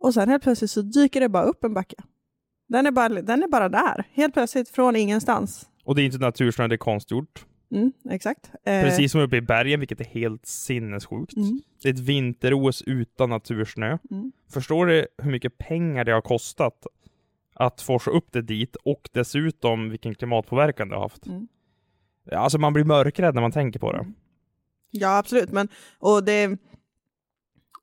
Och 0.00 0.14
sen 0.14 0.28
helt 0.28 0.42
plötsligt 0.42 0.70
så 0.70 0.82
dyker 0.82 1.20
det 1.20 1.28
bara 1.28 1.44
upp 1.44 1.64
en 1.64 1.74
backe. 1.74 1.96
Den 2.68 2.86
är 2.86 2.90
bara, 2.90 3.08
den 3.08 3.42
är 3.42 3.48
bara 3.48 3.68
där, 3.68 4.04
helt 4.12 4.34
plötsligt 4.34 4.68
från 4.68 4.96
ingenstans. 4.96 5.68
Och 5.84 5.94
det 5.94 6.02
är 6.02 6.04
inte 6.04 6.18
natursnö, 6.18 6.68
det 6.68 6.74
är 6.74 6.76
konstgjort. 6.76 7.46
Mm, 7.72 7.92
exakt. 8.10 8.50
Eh, 8.64 8.82
Precis 8.82 9.12
som 9.12 9.20
uppe 9.20 9.36
i 9.36 9.40
bergen, 9.40 9.80
vilket 9.80 10.00
är 10.00 10.04
helt 10.04 10.46
sinnessjukt. 10.46 11.36
Mm. 11.36 11.60
Det 11.82 11.88
är 11.88 11.92
ett 11.92 11.98
vinter-OS 11.98 12.82
utan 12.86 13.30
natursnö. 13.30 13.98
Mm. 14.10 14.32
Förstår 14.52 14.86
du 14.86 15.06
hur 15.22 15.30
mycket 15.30 15.58
pengar 15.58 16.04
det 16.04 16.12
har 16.12 16.20
kostat 16.20 16.86
att 17.54 17.80
forsa 17.80 18.10
upp 18.10 18.32
det 18.32 18.42
dit 18.42 18.76
och 18.76 19.08
dessutom 19.12 19.90
vilken 19.90 20.14
klimatpåverkan 20.14 20.88
det 20.88 20.94
har 20.94 21.02
haft? 21.02 21.26
Mm. 21.26 21.48
Alltså 22.32 22.58
man 22.58 22.72
blir 22.72 22.84
mörkrädd 22.84 23.34
när 23.34 23.42
man 23.42 23.52
tänker 23.52 23.80
på 23.80 23.92
det. 23.92 24.06
Ja, 24.90 25.18
absolut. 25.18 25.50
Men, 25.52 25.68
och 25.98 26.24
det, 26.24 26.58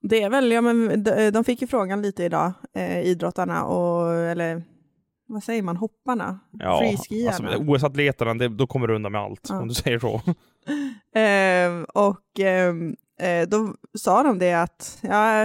det 0.01 0.21
är 0.23 0.29
väl, 0.29 0.51
ja, 0.51 0.61
men 0.61 1.03
de, 1.03 1.31
de 1.31 1.43
fick 1.43 1.61
ju 1.61 1.67
frågan 1.67 2.01
lite 2.01 2.23
idag, 2.23 2.53
eh, 2.73 2.99
idrottarna, 3.01 3.63
och, 3.65 4.13
eller 4.15 4.63
vad 5.25 5.43
säger 5.43 5.63
man, 5.63 5.77
hopparna? 5.77 6.39
Ja, 6.51 6.79
Freeskiarna. 6.79 7.49
alltså, 7.49 7.63
OS-atleterna, 7.63 8.33
det- 8.33 8.47
då 8.47 8.67
kommer 8.67 8.87
du 8.87 8.95
undan 8.95 9.11
med 9.11 9.21
allt, 9.21 9.45
Ja. 9.49 9.59
om 9.61 9.67
du 9.67 9.73
säger 9.73 9.99
så. 9.99 10.21
Ehm, 11.19 11.83
och 11.93 12.39
ehm, 12.39 12.95
eh, 13.19 13.47
då 13.49 13.75
sa 13.97 14.23
de 14.23 14.39
det 14.39 14.53
att, 14.53 14.99
ja, 15.01 15.41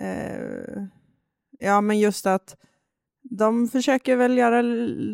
eh, 0.00 0.82
ja 1.58 1.80
men 1.80 1.98
just 1.98 2.26
att 2.26 2.56
de 3.30 3.68
försöker 3.68 4.16
väl 4.16 4.38
göra, 4.38 4.62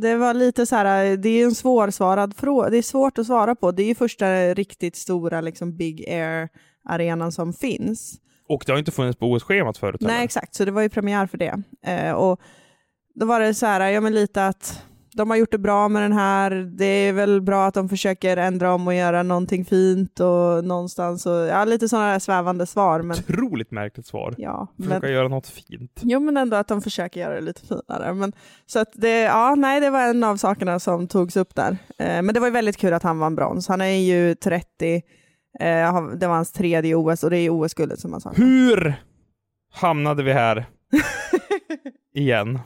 det 0.00 0.16
var 0.16 0.34
lite 0.34 0.66
så 0.66 0.76
här, 0.76 1.16
det 1.16 1.28
är 1.28 1.44
en 1.44 1.54
svårsvarad 1.54 2.36
fråga, 2.36 2.70
det 2.70 2.78
är 2.78 2.82
svårt 2.82 3.18
att 3.18 3.26
svara 3.26 3.54
på, 3.54 3.72
det 3.72 3.82
är 3.82 3.86
ju 3.86 3.94
första 3.94 4.54
riktigt 4.54 4.96
stora 4.96 5.40
liksom 5.40 5.76
Big 5.76 6.04
Air-arenan 6.08 7.32
som 7.32 7.52
finns. 7.52 8.20
Och 8.48 8.62
det 8.66 8.72
har 8.72 8.78
inte 8.78 8.90
funnits 8.92 9.18
på 9.18 9.26
OS-schemat 9.26 9.78
förut 9.78 10.00
Nej, 10.00 10.12
heller. 10.12 10.24
exakt, 10.24 10.54
så 10.54 10.64
det 10.64 10.70
var 10.70 10.82
ju 10.82 10.88
premiär 10.88 11.26
för 11.26 11.38
det. 11.38 11.62
Eh, 11.86 12.12
och 12.12 12.40
då 13.14 13.26
var 13.26 13.40
det 13.40 13.54
så 13.54 13.66
här, 13.66 13.90
ja 13.90 14.00
men 14.00 14.14
lite 14.14 14.46
att 14.46 14.84
de 15.16 15.30
har 15.30 15.36
gjort 15.36 15.50
det 15.50 15.58
bra 15.58 15.88
med 15.88 16.02
den 16.02 16.12
här, 16.12 16.50
det 16.50 16.84
är 16.84 17.12
väl 17.12 17.40
bra 17.42 17.66
att 17.66 17.74
de 17.74 17.88
försöker 17.88 18.36
ändra 18.36 18.74
om 18.74 18.86
och 18.86 18.94
göra 18.94 19.22
någonting 19.22 19.64
fint 19.64 20.20
och 20.20 20.64
någonstans, 20.64 21.26
och, 21.26 21.32
ja 21.32 21.64
lite 21.64 21.88
sådana 21.88 22.12
där 22.12 22.18
svävande 22.18 22.66
svar. 22.66 23.02
Men, 23.02 23.16
Otroligt 23.18 23.70
märkligt 23.70 24.06
svar. 24.06 24.34
ja, 24.38 24.66
Försöka 24.76 24.98
men, 25.00 25.12
göra 25.12 25.28
något 25.28 25.46
fint. 25.46 26.00
jo 26.02 26.20
men 26.20 26.36
ändå 26.36 26.56
att 26.56 26.68
de 26.68 26.82
försöker 26.82 27.20
göra 27.20 27.34
det 27.34 27.40
lite 27.40 27.60
finare. 27.66 28.14
Men, 28.14 28.32
så 28.66 28.78
att 28.78 28.90
det, 28.92 29.20
ja 29.20 29.54
nej 29.54 29.80
det 29.80 29.90
var 29.90 30.02
en 30.02 30.24
av 30.24 30.36
sakerna 30.36 30.78
som 30.80 31.06
togs 31.08 31.36
upp 31.36 31.54
där. 31.54 31.76
Eh, 31.98 32.22
men 32.22 32.26
det 32.26 32.40
var 32.40 32.46
ju 32.46 32.52
väldigt 32.52 32.76
kul 32.76 32.92
att 32.92 33.02
han 33.02 33.18
vann 33.18 33.34
brons, 33.34 33.68
han 33.68 33.80
är 33.80 33.86
ju 33.98 34.34
30, 34.34 34.94
eh, 35.60 36.08
det 36.16 36.26
var 36.26 36.34
hans 36.34 36.52
tredje 36.52 36.94
OS 36.94 37.24
och 37.24 37.30
det 37.30 37.38
är 37.38 37.50
OS-guldet 37.50 38.00
som 38.00 38.12
han 38.12 38.20
sa. 38.20 38.30
Hur 38.36 38.94
hamnade 39.72 40.22
vi 40.22 40.32
här 40.32 40.66
igen? 42.14 42.58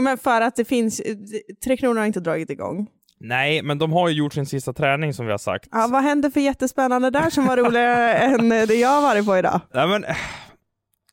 Jo 0.00 0.04
men 0.04 0.18
för 0.18 0.40
att 0.40 0.56
det 0.56 0.64
finns, 0.64 1.02
Tre 1.64 1.76
Kronor 1.76 1.98
har 1.98 2.06
inte 2.06 2.20
dragit 2.20 2.50
igång. 2.50 2.88
Nej, 3.18 3.62
men 3.62 3.78
de 3.78 3.92
har 3.92 4.08
ju 4.08 4.14
gjort 4.14 4.32
sin 4.32 4.46
sista 4.46 4.72
träning 4.72 5.14
som 5.14 5.26
vi 5.26 5.32
har 5.32 5.38
sagt. 5.38 5.68
Ja, 5.72 5.88
vad 5.92 6.02
hände 6.02 6.30
för 6.30 6.40
jättespännande 6.40 7.10
där 7.10 7.30
som 7.30 7.46
var 7.46 7.56
roligare 7.56 8.14
än 8.14 8.48
det 8.48 8.74
jag 8.74 8.88
har 8.88 9.02
varit 9.02 9.26
på 9.26 9.38
idag? 9.38 9.60
Nej, 9.74 9.88
men 9.88 10.04
eh, 10.04 10.16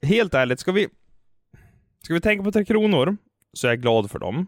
helt 0.01 0.34
ärligt, 0.34 0.60
ska 0.60 0.72
vi, 0.72 0.88
ska 2.03 2.13
vi 2.13 2.22
tänka 2.22 2.44
på 2.44 2.51
Tre 2.51 2.65
Kronor 2.65 3.17
så 3.53 3.67
är 3.67 3.72
jag 3.72 3.82
glad 3.82 4.12
för 4.12 4.20
dem. 4.20 4.48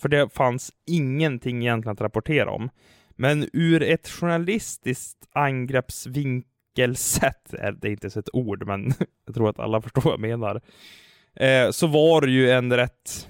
För 0.00 0.08
det 0.08 0.34
fanns 0.34 0.72
ingenting 0.86 1.62
egentligen 1.62 1.92
att 1.92 2.00
rapportera 2.00 2.50
om. 2.50 2.70
Men 3.16 3.48
ur 3.52 3.82
ett 3.82 4.08
journalistiskt 4.08 5.18
angreppsvinkelsätt, 5.32 7.54
är 7.54 7.72
det 7.72 7.90
inte 7.90 8.04
ens 8.04 8.16
ett 8.16 8.30
ord, 8.32 8.66
men 8.66 8.92
jag 9.26 9.34
tror 9.34 9.50
att 9.50 9.58
alla 9.58 9.82
förstår 9.82 10.02
vad 10.02 10.12
jag 10.12 10.20
menar, 10.20 10.60
eh, 11.34 11.70
så 11.70 11.86
var 11.86 12.20
det 12.20 12.30
ju 12.30 12.50
en 12.50 12.72
rätt 12.72 13.28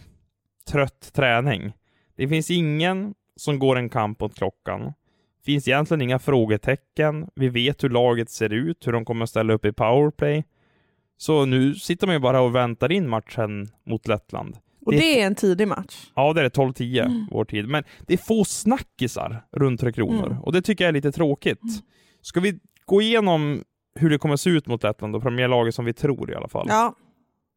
trött 0.71 1.11
träning. 1.15 1.73
Det 2.17 2.29
finns 2.29 2.51
ingen 2.51 3.15
som 3.37 3.59
går 3.59 3.77
en 3.79 3.89
kamp 3.89 4.21
mot 4.21 4.35
klockan 4.35 4.93
Finns 5.45 5.69
egentligen 5.69 6.01
inga 6.03 6.19
frågetecken. 6.19 7.29
Vi 7.35 7.49
vet 7.49 7.85
hur 7.85 7.89
laget 7.91 8.31
ser 8.31 8.53
ut, 8.53 8.87
hur 8.87 8.93
de 8.93 9.05
kommer 9.05 9.23
att 9.23 9.31
ställa 9.31 9.53
upp 9.53 9.65
i 9.65 9.73
powerplay. 9.73 10.45
Så 11.17 11.45
nu 11.45 11.75
sitter 11.75 12.07
man 12.07 12.17
ju 12.17 12.21
bara 12.21 12.41
och 12.41 12.55
väntar 12.55 12.93
in 12.93 13.09
matchen 13.09 13.69
mot 13.87 14.09
Lettland. 14.09 14.57
Och 14.87 14.93
Det- 14.93 14.99
det 14.99 15.21
är 15.23 15.27
en 15.27 15.35
tidig 15.35 15.69
match. 15.69 16.11
Ja, 16.15 16.33
det 16.33 16.41
är 16.41 16.45
det 16.45 16.51
12-10 16.51 17.01
Mm. 17.05 17.27
vår 17.31 17.45
tid. 17.45 17.69
Men 17.69 17.85
det 18.07 18.15
är 18.15 18.19
få 18.19 18.45
snackisar 18.45 19.45
runt 19.53 19.81
Tre 19.81 19.93
Kronor 19.93 20.27
Mm. 20.27 20.43
och 20.43 20.53
det 20.53 20.63
tycker 20.63 20.85
jag 20.85 20.89
är 20.89 20.93
lite 20.93 21.13
tråkigt. 21.13 21.61
Ska 22.23 22.41
vi 22.41 22.59
gå 22.85 23.03
igenom 23.03 23.63
hur 23.95 24.11
det 24.11 24.19
kommer 24.19 24.37
se 24.37 24.51
ut 24.51 24.67
mot 24.67 24.83
Lettland 24.83 25.17
och 25.17 25.23
premiärlaget 25.23 25.75
som 25.75 25.85
vi 25.85 25.93
tror 25.93 26.31
i 26.31 26.35
alla 26.35 26.49
fall. 26.49 26.67
Ja. 26.69 26.95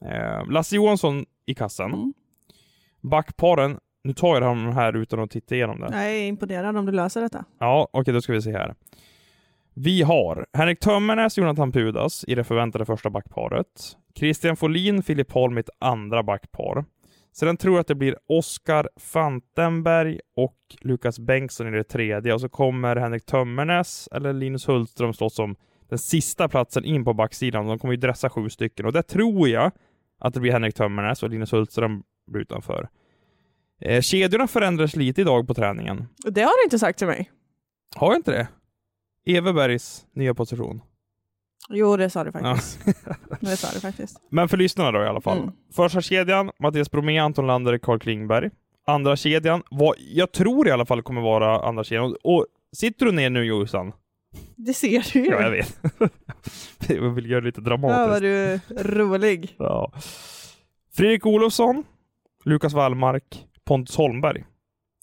Eh, 0.06 0.52
Lasse 0.52 0.76
Johansson 0.76 1.26
i 1.46 1.56
kassen. 1.56 1.94
Mm. 1.94 2.14
Backparen, 3.02 3.80
nu 4.04 4.14
tar 4.14 4.34
jag 4.34 4.42
de 4.42 4.74
här 4.74 4.96
utan 4.96 5.20
att 5.20 5.32
titta 5.32 5.56
igenom 5.56 5.80
det. 5.80 5.88
Jag 5.92 6.16
är 6.16 6.28
imponerad 6.28 6.78
om 6.78 6.86
du 6.86 6.92
löser 6.92 7.22
detta. 7.22 7.46
Ja, 7.60 7.90
okej, 7.92 8.14
då 8.14 8.22
ska 8.22 8.34
vi 8.34 8.42
se 8.42 8.52
här. 8.52 8.76
Vi 9.74 10.02
har 10.02 10.46
Henrik 10.54 10.80
Tömmernes, 10.80 11.38
Jonathan 11.38 11.72
Pudas 11.72 12.26
i 12.28 12.36
det 12.36 12.44
förväntade 12.44 12.86
första 12.86 13.10
backparet. 13.10 13.98
Christian 14.16 14.56
Folin, 14.56 15.04
Filip 15.04 15.32
Holm 15.32 15.58
i 15.58 15.60
ett 15.60 15.70
andra 15.80 16.24
backpar. 16.24 16.86
Sen 17.32 17.58
tror 17.58 17.74
jag 17.74 17.82
att 17.82 17.88
det 17.88 17.96
blir 17.96 18.16
Oskar 18.28 18.90
Fantenberg 18.98 20.20
och 20.36 20.58
Lukas 20.82 21.20
Bengtsson 21.20 21.68
i 21.68 21.72
det 21.72 21.84
tredje 21.84 22.34
och 22.34 22.42
så 22.42 22.50
kommer 22.50 22.96
Henrik 22.96 23.26
Tömmernes 23.26 24.10
eller 24.12 24.34
Linus 24.34 24.68
Hultström 24.68 25.14
slåss 25.14 25.40
om 25.40 25.56
den 25.90 26.00
sista 26.00 26.48
platsen 26.48 26.86
in 26.86 27.06
på 27.06 27.14
backsidan. 27.14 27.68
De 27.68 27.80
kommer 27.80 27.94
ju 27.94 28.00
dressa 28.00 28.30
sju 28.30 28.50
stycken 28.50 28.86
och 28.86 28.94
där 28.94 29.02
tror 29.02 29.50
jag 29.50 29.72
att 30.20 30.34
det 30.34 30.40
blir 30.40 30.52
Henrik 30.52 30.76
Tömmernes 30.76 31.24
och 31.24 31.30
Linus 31.30 31.54
Hultström 31.54 32.04
blir 32.30 32.42
utanför. 32.42 32.90
Eh, 33.82 34.02
kedjorna 34.02 34.48
förändras 34.48 34.96
lite 34.96 35.22
idag 35.22 35.48
på 35.48 35.54
träningen. 35.54 36.08
Det 36.26 36.42
har 36.42 36.62
du 36.62 36.64
inte 36.64 36.80
sagt 36.80 36.98
till 36.98 37.08
mig. 37.08 37.32
Har 37.96 38.08
jag 38.08 38.16
inte 38.20 38.32
det? 38.32 38.48
Everbergs 39.38 40.06
nya 40.14 40.34
position. 40.34 40.82
Jo, 41.70 41.98
det 41.98 42.10
sa 42.10 42.24
du 42.24 42.32
faktiskt. 42.32 42.80
Det 43.40 43.58
sa 43.58 43.68
du 43.74 43.80
faktiskt. 43.80 44.18
Men 44.30 44.50
för 44.50 44.58
lyssnarna 44.58 44.92
då 44.92 45.04
i 45.06 45.08
alla 45.08 45.22
fall. 45.22 45.38
Mm. 45.38 45.52
Första 45.76 46.02
kedjan, 46.02 46.52
Mattias 46.60 46.92
Bromé, 46.92 47.18
Anton 47.20 47.48
Lander, 47.48 47.78
Carl 47.78 48.00
Klingberg. 48.00 48.50
Andra 48.88 49.16
kedjan, 49.16 49.64
vad 49.72 49.96
jag 50.00 50.32
tror 50.32 50.68
i 50.68 50.72
alla 50.72 50.86
fall 50.86 51.02
kommer 51.02 51.22
vara 51.22 51.68
andra 51.68 51.84
kedjan. 51.84 52.16
Och 52.24 52.46
sitter 52.72 53.06
du 53.06 53.12
ner 53.12 53.30
nu 53.30 53.44
Jossan? 53.46 53.94
Det 54.56 54.74
ser 54.74 55.14
du 55.14 55.20
ju. 55.20 55.26
Ja, 55.26 55.42
jag 55.42 55.52
vet. 55.52 55.80
jag 56.88 57.10
vill 57.10 57.30
göra 57.30 57.42
det 57.42 57.46
lite 57.48 57.62
Ja, 57.66 57.78
vad 57.78 57.82
dramatiskt. 58.22 58.22
du 58.22 58.60
rolig. 58.84 59.56
Ja. 59.60 59.92
Fredrik 60.94 61.26
Olofsson, 61.26 61.84
Lukas 62.46 62.74
Wallmark, 62.74 63.46
Pontus 63.66 63.96
Holmberg. 63.96 64.46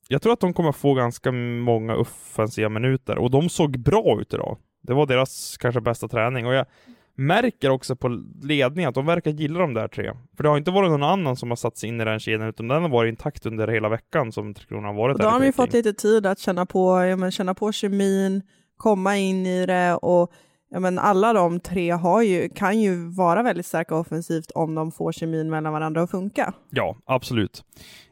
Jag 0.09 0.23
tror 0.23 0.33
att 0.33 0.41
de 0.41 0.53
kommer 0.53 0.73
få 0.73 0.95
ganska 0.95 1.33
många 1.33 1.97
offensiva 1.97 2.69
minuter 2.69 3.19
och 3.19 3.31
de 3.31 3.49
såg 3.49 3.79
bra 3.79 4.21
ut 4.21 4.35
idag. 4.35 4.59
Det 4.83 4.95
var 4.95 5.07
deras 5.07 5.57
kanske 5.57 5.81
bästa 5.81 6.09
träning 6.09 6.47
och 6.47 6.55
jag 6.55 6.67
märker 7.15 7.71
också 7.71 7.97
på 7.97 8.09
ledningen 8.43 8.89
att 8.89 8.95
de 8.95 9.07
verkar 9.07 9.31
gilla 9.31 9.59
de 9.59 9.75
där 9.75 9.89
tre. 9.89 10.13
För 10.37 10.43
det 10.43 10.49
har 10.49 10.57
inte 10.57 10.71
varit 10.71 10.91
någon 10.91 11.03
annan 11.03 11.37
som 11.37 11.51
har 11.51 11.57
satt 11.57 11.79
sig 11.79 11.89
in 11.89 12.01
i 12.01 12.05
den 12.05 12.21
kedjan 12.21 12.49
utan 12.49 12.69
den 12.69 12.83
har 12.83 12.89
varit 12.89 13.09
intakt 13.09 13.47
under 13.47 13.69
hela 13.69 13.89
veckan 13.89 14.33
som 14.33 14.55
Tre 14.55 14.65
Kronor 14.69 14.87
har 14.87 14.95
varit 14.95 15.15
Och 15.15 15.23
då 15.23 15.29
har 15.29 15.41
de 15.41 15.47
ju 15.47 15.53
fått 15.53 15.73
lite 15.73 15.93
tid 15.93 16.27
att 16.27 16.39
känna 16.39 16.67
på, 16.67 17.05
ja, 17.05 17.17
men, 17.17 17.31
känna 17.31 17.55
på 17.55 17.73
kemin, 17.73 18.43
komma 18.77 19.17
in 19.17 19.47
i 19.47 19.67
det 19.67 19.95
och 19.95 20.33
ja, 20.71 20.81
men, 20.81 20.99
alla 20.99 21.33
de 21.33 21.61
tre 21.61 21.91
har 21.91 22.23
ju, 22.23 22.49
kan 22.49 22.81
ju 22.81 23.09
vara 23.09 23.43
väldigt 23.43 23.67
starka 23.67 23.95
offensivt 23.95 24.51
om 24.51 24.75
de 24.75 24.93
får 24.93 25.13
kemin 25.13 25.51
mellan 25.51 25.73
varandra 25.73 26.03
att 26.03 26.11
funka. 26.11 26.53
Ja, 26.71 26.97
absolut. 27.05 27.65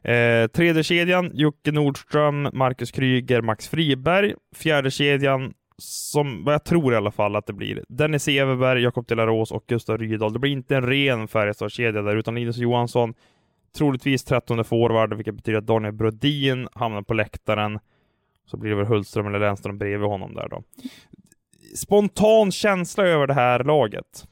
Eh, 0.03 0.47
tredje 0.47 0.83
kedjan 0.83 1.31
Jocke 1.35 1.73
Nordström, 1.73 2.49
Marcus 2.53 2.91
Kryger, 2.91 3.43
Max 3.43 3.69
Friberg. 3.69 4.35
Fjärde 4.57 4.91
kedjan 4.91 5.53
som 5.79 6.45
vad 6.45 6.55
jag 6.55 6.65
tror 6.65 6.93
i 6.93 6.97
alla 6.97 7.11
fall 7.11 7.37
att 7.37 7.47
det 7.47 7.53
blir 7.53 7.85
Dennis 7.89 8.29
Everberg, 8.29 8.83
Jakob 8.83 9.07
Delarås 9.07 9.53
och 9.53 9.65
Gustav 9.67 9.99
Rydahl. 9.99 10.33
Det 10.33 10.39
blir 10.39 10.53
inte 10.53 10.77
en 10.77 10.87
ren 10.87 11.29
Färjestadskedja 11.29 12.03
där, 12.03 12.17
utan 12.17 12.35
Linus 12.35 12.57
Johansson, 12.57 13.15
troligtvis 13.77 14.25
13 14.25 14.65
forward, 14.65 15.15
vilket 15.15 15.35
betyder 15.35 15.59
att 15.59 15.67
Daniel 15.67 15.93
Brodin 15.93 16.69
hamnar 16.73 17.03
på 17.03 17.15
läktaren. 17.15 17.79
Så 18.47 18.57
blir 18.57 18.71
det 18.71 18.77
väl 18.77 18.87
Hultström 18.87 19.27
eller 19.27 19.39
Lennström 19.39 19.79
bredvid 19.79 20.09
honom 20.09 20.35
där 20.35 20.49
då. 20.49 20.63
Spontan 21.77 22.51
känsla 22.53 23.05
över 23.05 23.27
det 23.27 23.35
här 23.35 23.65
laget. 23.65 24.25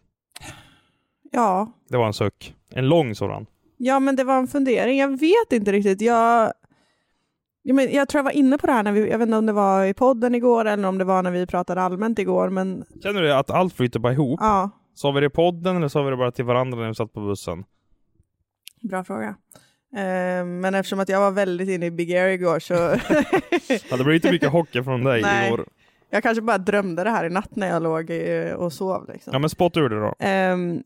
Ja, 1.33 1.73
Det 1.89 1.97
var 1.97 2.07
en 2.07 2.13
suck. 2.13 2.55
En 2.75 2.89
lång 2.89 3.15
sådan. 3.15 3.47
ja 3.77 4.01
men 4.01 4.17
det 4.17 4.25
var 4.25 4.39
en 4.39 4.47
fundering. 4.49 4.99
Jag 4.99 5.09
vet 5.21 5.53
inte 5.53 5.73
riktigt. 5.73 6.01
Jag, 6.01 6.53
ja, 7.63 7.75
men 7.75 7.93
jag 7.93 8.09
tror 8.09 8.19
jag 8.19 8.25
var 8.25 8.31
inne 8.31 8.59
på 8.59 8.67
det 8.67 8.73
här, 8.73 8.83
när 8.83 8.93
vi, 8.93 9.11
jag 9.11 9.19
vet 9.19 9.27
inte 9.27 9.37
om 9.39 9.47
det 9.47 9.53
var 9.53 9.85
i 9.85 9.95
podden 9.95 10.35
igår 10.35 10.65
eller 10.65 10.89
om 10.89 10.99
det 10.99 11.05
var 11.05 11.23
när 11.23 11.31
vi 11.31 11.47
pratade 11.47 11.81
allmänt 11.83 12.19
igår, 12.19 12.49
men 12.49 12.85
Känner 13.03 13.23
du 13.23 13.33
att 13.33 13.51
allt 13.51 13.75
flyter 13.75 13.99
bara 14.01 14.13
ihop? 14.13 14.39
ja, 14.43 14.71
Sa 14.95 15.11
vi 15.11 15.21
det 15.21 15.27
i 15.27 15.31
podden 15.31 15.77
eller 15.77 15.89
sa 15.89 16.03
vi 16.03 16.11
det 16.11 16.17
bara 16.17 16.33
till 16.33 16.45
varandra 16.45 16.79
när 16.81 16.89
vi 16.89 16.95
satt 16.95 17.13
på 17.13 17.21
bussen? 17.21 17.65
bra 18.83 19.05
fråga. 19.05 19.29
Eh, 19.97 20.45
men 20.45 20.75
eftersom 20.75 21.01
att 21.01 21.09
jag 21.09 21.21
var 21.21 21.31
väldigt 21.31 21.69
inne 21.69 21.87
i 21.87 21.91
Big 21.91 22.13
Air 22.13 22.29
igår 22.29 22.59
så 22.59 22.75
Ja, 23.91 23.97
det 23.97 24.05
blev 24.05 24.15
inte 24.15 24.31
mycket 24.33 24.51
hockey 24.51 24.83
från 24.83 25.05
dig 25.05 25.23
Nej. 25.23 25.47
igår. 25.49 25.67
Jag 26.13 26.23
kanske 26.23 26.43
bara 26.43 26.59
drömde 26.59 27.05
det 27.05 27.11
här 27.11 27.25
i 27.25 27.31
natt 27.31 27.57
när 27.57 27.69
jag 27.69 27.83
låg 27.83 28.11
och 28.59 28.73
sov. 28.73 29.11
Liksom. 29.13 29.33
Ja, 29.33 29.39
men 29.39 29.51
spotta 29.51 29.81
ur 29.81 29.89
det 29.89 30.01
då. 30.01 30.15
Ehm, 30.19 30.83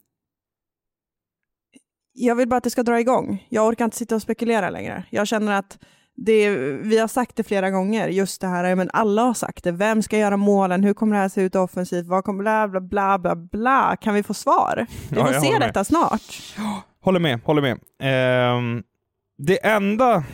jag 2.13 2.35
vill 2.35 2.49
bara 2.49 2.57
att 2.57 2.65
det 2.65 2.71
ska 2.71 2.83
dra 2.83 3.01
igång. 3.01 3.47
Jag 3.49 3.67
orkar 3.67 3.85
inte 3.85 3.97
sitta 3.97 4.15
och 4.15 4.23
spekulera 4.23 4.71
längre. 4.71 5.05
Jag 5.11 5.27
känner 5.27 5.59
att 5.59 5.79
det, 6.17 6.51
vi 6.83 6.99
har 6.99 7.09
sagt 7.09 7.37
det 7.37 7.43
flera 7.43 7.71
gånger, 7.71 8.09
just 8.09 8.41
det 8.41 8.47
här, 8.47 8.75
men 8.75 8.91
alla 8.93 9.23
har 9.23 9.35
sagt 9.35 9.65
det. 9.65 9.73
Vem 9.73 10.03
ska 10.03 10.19
göra 10.19 10.37
målen? 10.37 10.85
Hur 10.85 10.95
kommer 10.95 11.17
det 11.17 11.23
här 11.23 11.29
se 11.29 11.43
ut 11.43 11.55
offensivt? 11.55 12.07
Vad 12.07 12.25
kommer 12.25 12.43
bla 12.43 12.69
bla 12.69 12.81
bla 12.81 13.19
bla 13.19 13.37
bla? 13.37 13.97
Kan 14.01 14.15
vi 14.15 14.23
få 14.23 14.35
svar? 14.35 14.87
Vi 15.11 15.17
Ja, 15.17 15.25
får 15.25 15.35
jag 15.35 15.43
se 15.45 15.53
med. 15.53 15.61
detta 15.61 15.85
snart. 15.85 16.23
Håller 17.03 17.21
med, 17.21 17.41
håller 17.45 17.63
med. 17.63 17.79
Ehm, 18.03 18.83
det 19.39 19.67
enda... 19.67 20.25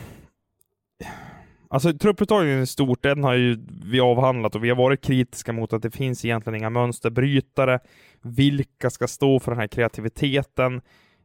Alltså 1.72 1.92
trupputtagningen 1.92 2.62
i 2.62 2.66
stort, 2.66 3.02
den 3.02 3.24
har 3.24 3.34
ju 3.34 3.58
vi 3.84 4.00
avhandlat 4.00 4.54
och 4.54 4.64
vi 4.64 4.68
har 4.68 4.76
varit 4.76 5.04
kritiska 5.04 5.52
mot 5.52 5.72
att 5.72 5.82
det 5.82 5.90
finns 5.90 6.24
egentligen 6.24 6.58
inga 6.58 6.70
mönsterbrytare. 6.70 7.80
Vilka 8.22 8.90
ska 8.90 9.08
stå 9.08 9.40
för 9.40 9.50
den 9.50 9.60
här 9.60 9.66
kreativiteten? 9.66 10.80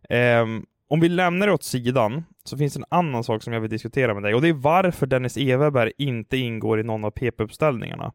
Um, 0.09 0.65
om 0.89 0.99
vi 0.99 1.09
lämnar 1.09 1.47
det 1.47 1.53
åt 1.53 1.63
sidan 1.63 2.23
så 2.43 2.57
finns 2.57 2.73
det 2.73 2.79
en 2.79 2.85
annan 2.89 3.23
sak 3.23 3.43
som 3.43 3.53
jag 3.53 3.61
vill 3.61 3.69
diskutera 3.69 4.13
med 4.13 4.23
dig 4.23 4.33
och 4.33 4.41
det 4.41 4.47
är 4.47 4.53
varför 4.53 5.05
Dennis 5.07 5.37
Everberg 5.37 5.91
inte 5.97 6.37
ingår 6.37 6.79
i 6.79 6.83
någon 6.83 7.05
av 7.05 7.11
PP-uppställningarna. 7.11 8.11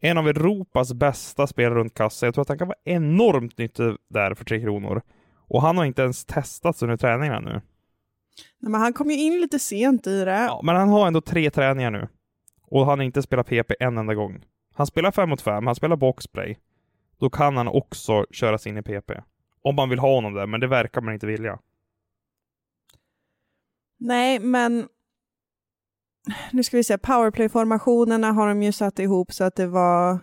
En 0.00 0.18
av 0.18 0.28
Europas 0.28 0.92
bästa 0.94 1.46
spelare 1.46 1.74
runt 1.74 1.94
kassa. 1.94 2.26
Jag 2.26 2.34
tror 2.34 2.42
att 2.42 2.48
han 2.48 2.58
kan 2.58 2.68
vara 2.68 2.78
enormt 2.84 3.58
nyttig 3.58 3.96
där 4.10 4.34
för 4.34 4.44
Tre 4.44 4.60
Kronor. 4.60 5.02
Och 5.36 5.62
han 5.62 5.78
har 5.78 5.84
inte 5.84 6.02
ens 6.02 6.24
testats 6.24 6.82
under 6.82 6.96
träningarna 6.96 7.40
nu. 7.40 7.60
Nej, 8.58 8.70
Men 8.70 8.80
han 8.80 8.92
kom 8.92 9.10
ju 9.10 9.16
in 9.16 9.40
lite 9.40 9.58
sent 9.58 10.06
i 10.06 10.24
det. 10.24 10.44
Ja, 10.44 10.60
men 10.62 10.76
han 10.76 10.88
har 10.88 11.06
ändå 11.06 11.20
tre 11.20 11.50
träningar 11.50 11.90
nu. 11.90 12.08
Och 12.62 12.86
han 12.86 12.98
har 12.98 13.04
inte 13.04 13.22
spelat 13.22 13.46
PP 13.46 13.72
en 13.80 13.98
enda 13.98 14.14
gång. 14.14 14.44
Han 14.74 14.86
spelar 14.86 15.10
fem 15.10 15.28
mot 15.28 15.40
fem, 15.40 15.66
han 15.66 15.74
spelar 15.74 15.96
boxplay. 15.96 16.58
Då 17.18 17.30
kan 17.30 17.56
han 17.56 17.68
också 17.68 18.26
köras 18.30 18.66
in 18.66 18.76
i 18.76 18.82
PP. 18.82 19.10
Om 19.62 19.74
man 19.74 19.88
vill 19.88 19.98
ha 19.98 20.14
honom 20.14 20.34
där, 20.34 20.46
men 20.46 20.60
det 20.60 20.66
verkar 20.66 21.00
man 21.00 21.14
inte 21.14 21.26
vilja. 21.26 21.58
Nej, 23.98 24.38
men 24.38 24.88
nu 26.52 26.62
ska 26.62 26.76
vi 26.76 26.84
se, 26.84 26.98
powerplay-formationerna 26.98 28.32
har 28.32 28.48
de 28.48 28.62
ju 28.62 28.72
satt 28.72 28.98
ihop 28.98 29.32
så 29.32 29.44
att 29.44 29.56
det 29.56 29.66
var... 29.66 30.18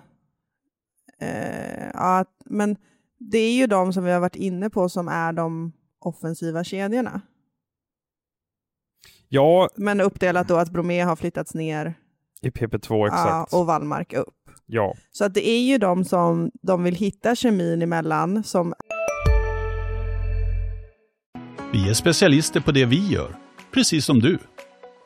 Eh, 1.20 1.88
ja, 1.94 2.26
men 2.46 2.78
det 3.18 3.38
är 3.38 3.54
ju 3.54 3.68
de 3.68 3.94
som 3.94 4.04
vi 4.04 4.12
har 4.12 4.20
varit 4.20 4.36
inne 4.36 4.70
på 4.70 4.90
som 4.90 5.08
är 5.08 5.34
de 5.34 5.74
offensiva 6.00 6.64
kedjorna. 6.64 7.22
Ja, 9.34 9.70
Men 9.76 10.02
uppdelat 10.02 10.48
då 10.48 10.58
att 10.58 10.70
Bromé 10.70 11.02
har 11.02 11.16
flyttats 11.16 11.54
ner 11.54 11.94
i 12.42 12.50
PP2 12.50 13.08
exakt. 13.08 13.52
ja, 13.52 13.60
och 13.60 13.66
Wallmark 13.66 14.14
upp. 14.14 14.34
Ja. 14.66 14.94
Så 15.12 15.26
att 15.26 15.34
det 15.34 15.48
är 15.50 15.62
ju 15.62 15.78
de 15.78 16.06
som 16.06 16.52
de 16.62 16.84
vill 16.84 16.96
hitta 16.96 17.36
kemin 17.36 17.82
emellan 17.82 18.44
som 18.44 18.74
Vi 21.72 21.90
är 21.90 21.94
specialister 21.94 22.60
på 22.60 22.72
det 22.72 22.86
vi 22.86 23.08
gör, 23.08 23.36
precis 23.74 24.06
som 24.06 24.20
du. 24.20 24.38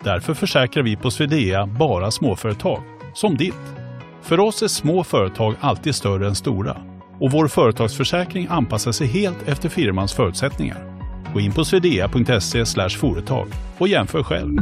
Därför 0.04 0.34
försäkrar 0.34 0.84
vi 0.84 0.96
på 0.96 1.12
Swedea 1.12 1.68
bara 1.68 2.12
småföretag, 2.12 2.82
som 3.14 3.38
ditt. 3.38 3.76
För 4.22 4.40
oss 4.40 4.62
är 4.62 4.68
små 4.68 5.04
företag 5.04 5.56
alltid 5.60 5.96
större 5.96 6.28
än 6.28 6.36
stora 6.36 6.78
och 7.20 7.32
vår 7.32 7.48
företagsförsäkring 7.48 8.48
anpassar 8.50 8.92
sig 8.92 9.08
helt 9.08 9.48
efter 9.48 9.70
firmans 9.70 10.14
förutsättningar. 10.14 10.97
Gå 11.34 11.40
in 11.40 11.52
på 11.52 11.66
swedea.se 11.66 12.66
företag 12.90 13.48
och 13.78 13.88
jämför 13.88 14.24
själv. 14.24 14.58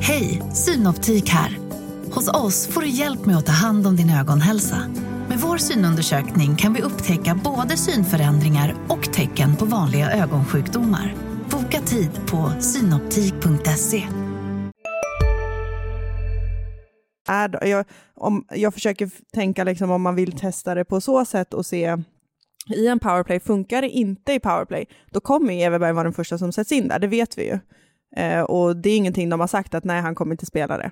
Hej, 0.00 0.42
Synoptik 0.54 1.28
här. 1.28 1.58
Hos 2.12 2.28
oss 2.28 2.68
får 2.68 2.80
du 2.80 2.88
hjälp 2.88 3.26
med 3.26 3.36
att 3.36 3.46
ta 3.46 3.52
hand 3.52 3.86
om 3.86 3.96
din 3.96 4.10
ögonhälsa. 4.10 4.78
Med 5.28 5.38
vår 5.38 5.56
synundersökning 5.56 6.56
kan 6.56 6.74
vi 6.74 6.82
upptäcka 6.82 7.40
både 7.44 7.76
synförändringar 7.76 8.74
och 8.88 9.12
tecken 9.12 9.56
på 9.56 9.64
vanliga 9.64 10.10
ögonsjukdomar. 10.10 11.14
Boka 11.50 11.80
tid 11.80 12.10
på 12.26 12.52
synoptik.se. 12.60 14.02
jag, 17.62 17.84
om, 18.14 18.44
jag 18.50 18.74
försöker 18.74 19.10
tänka 19.34 19.64
liksom 19.64 19.90
om 19.90 20.02
man 20.02 20.14
vill 20.14 20.32
testa 20.32 20.74
det 20.74 20.84
på 20.84 21.00
så 21.00 21.24
sätt 21.24 21.54
och 21.54 21.66
se 21.66 21.96
i 22.70 22.86
en 22.86 22.98
powerplay, 22.98 23.40
funkar 23.40 23.82
det 23.82 23.88
inte 23.88 24.32
i 24.32 24.40
powerplay, 24.40 24.86
då 25.10 25.20
kommer 25.20 25.52
ju 25.52 25.60
Everberg 25.60 25.92
vara 25.92 26.04
den 26.04 26.12
första 26.12 26.38
som 26.38 26.52
sätts 26.52 26.72
in 26.72 26.88
där, 26.88 26.98
det 26.98 27.06
vet 27.06 27.38
vi 27.38 27.44
ju. 27.44 27.58
Eh, 28.16 28.40
och 28.40 28.76
det 28.76 28.90
är 28.90 28.96
ingenting 28.96 29.28
de 29.28 29.40
har 29.40 29.46
sagt 29.46 29.74
att 29.74 29.84
nej, 29.84 30.00
han 30.00 30.14
kommer 30.14 30.34
inte 30.34 30.46
spela 30.46 30.78
det. 30.78 30.90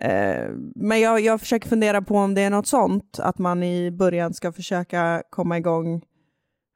Eh, 0.00 0.50
men 0.74 1.00
jag, 1.00 1.20
jag 1.20 1.40
försöker 1.40 1.68
fundera 1.68 2.02
på 2.02 2.16
om 2.16 2.34
det 2.34 2.40
är 2.40 2.50
något 2.50 2.66
sånt, 2.66 3.18
att 3.18 3.38
man 3.38 3.62
i 3.62 3.90
början 3.90 4.34
ska 4.34 4.52
försöka 4.52 5.22
komma 5.30 5.58
igång 5.58 6.02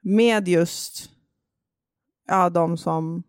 med 0.03 0.47
just 0.47 1.09
ja, 2.27 2.49
de 2.49 2.77
som 2.77 3.23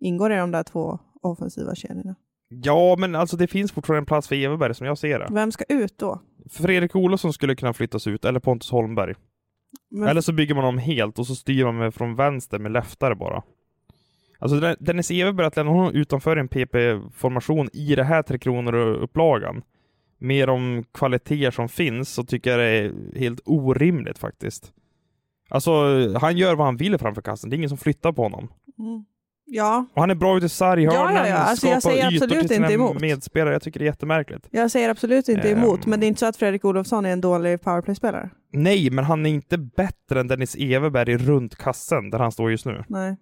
ingår 0.00 0.32
i 0.32 0.36
de 0.36 0.50
där 0.50 0.62
två 0.62 0.98
offensiva 1.22 1.74
kedjorna. 1.74 2.14
Ja, 2.48 2.96
men 2.98 3.14
alltså 3.14 3.36
det 3.36 3.46
finns 3.46 3.72
fortfarande 3.72 3.98
en 3.98 4.06
plats 4.06 4.28
för 4.28 4.34
Everberg 4.34 4.74
som 4.74 4.86
jag 4.86 4.98
ser 4.98 5.18
det. 5.18 5.28
Vem 5.30 5.52
ska 5.52 5.64
ut 5.68 5.98
då? 5.98 6.20
Fredrik 6.50 6.96
Olofsson 6.96 7.32
skulle 7.32 7.56
kunna 7.56 7.72
flyttas 7.72 8.06
ut, 8.06 8.24
eller 8.24 8.40
Pontus 8.40 8.70
Holmberg. 8.70 9.14
Men, 9.90 10.08
Eller 10.08 10.20
så 10.20 10.32
bygger 10.32 10.54
man 10.54 10.64
om 10.64 10.78
helt 10.78 11.18
och 11.18 11.26
så 11.26 11.34
styr 11.34 11.64
man 11.64 11.76
med 11.76 11.94
från 11.94 12.14
vänster 12.16 12.58
med 12.58 12.72
leftare 12.72 13.14
bara. 13.14 13.42
Alltså 14.38 14.60
Den- 14.60 14.76
Dennis 14.80 15.10
Everberg, 15.10 15.46
att 15.46 15.56
lämna 15.56 15.72
honom 15.72 15.92
utanför 15.94 16.36
en 16.36 16.48
PP-formation 16.48 17.68
i 17.72 17.94
det 17.94 18.04
här 18.04 18.22
Tre 18.22 18.38
Kronor-upplagan, 18.38 19.62
med 20.18 20.48
de 20.48 20.84
kvaliteter 20.94 21.50
som 21.50 21.68
finns, 21.68 22.08
så 22.08 22.24
tycker 22.24 22.50
jag 22.50 22.60
det 22.60 22.64
är 22.66 23.18
helt 23.18 23.40
orimligt 23.44 24.18
faktiskt. 24.18 24.72
Alltså, 25.48 25.72
han 26.18 26.36
gör 26.36 26.54
vad 26.54 26.66
han 26.66 26.76
vill 26.76 26.98
framför 26.98 27.22
kassen. 27.22 27.50
Det 27.50 27.54
är 27.54 27.58
ingen 27.58 27.68
som 27.68 27.78
flyttar 27.78 28.12
på 28.12 28.22
honom. 28.22 28.48
Mm. 28.78 29.04
Ja, 29.46 29.86
Och 29.94 30.00
han 30.00 30.10
är 30.10 30.14
bra 30.14 30.36
ute 30.36 30.46
i 30.46 30.48
sarghörnen, 30.48 31.14
Ja, 31.14 31.20
ja, 31.20 31.28
ja. 31.28 31.34
Alltså, 31.36 31.66
jag 31.66 31.82
säger 31.82 32.06
absolut 32.06 32.38
till 32.40 32.48
sina 32.48 32.66
inte 32.66 32.74
emot. 32.74 33.00
medspelare. 33.00 33.52
Jag 33.54 33.62
tycker 33.62 33.80
det 33.80 33.84
är 33.84 33.86
jättemärkligt. 33.86 34.48
jag 34.50 34.70
säger 34.70 34.88
absolut 34.88 35.28
inte 35.28 35.50
emot, 35.50 35.84
Ehm. 35.84 35.90
men 35.90 36.00
det 36.00 36.06
är 36.06 36.08
inte 36.08 36.20
så 36.20 36.26
att 36.26 36.36
Fredrik 36.36 36.64
Olofsson 36.64 37.06
är 37.06 37.10
en 37.12 37.20
dålig 37.20 37.60
powerplay-spelare. 37.62 38.30
Nej, 38.52 38.90
men 38.90 39.04
han 39.04 39.26
är 39.26 39.30
inte 39.30 39.58
bättre 39.58 40.20
än 40.20 40.26
Dennis 40.28 40.54
Everberg 40.56 41.16
runt 41.16 41.56
kassen, 41.56 42.10
där 42.10 42.18
han 42.18 42.32
står 42.32 42.50
just 42.50 42.66
nu. 42.66 42.84
Nej. 42.88 43.16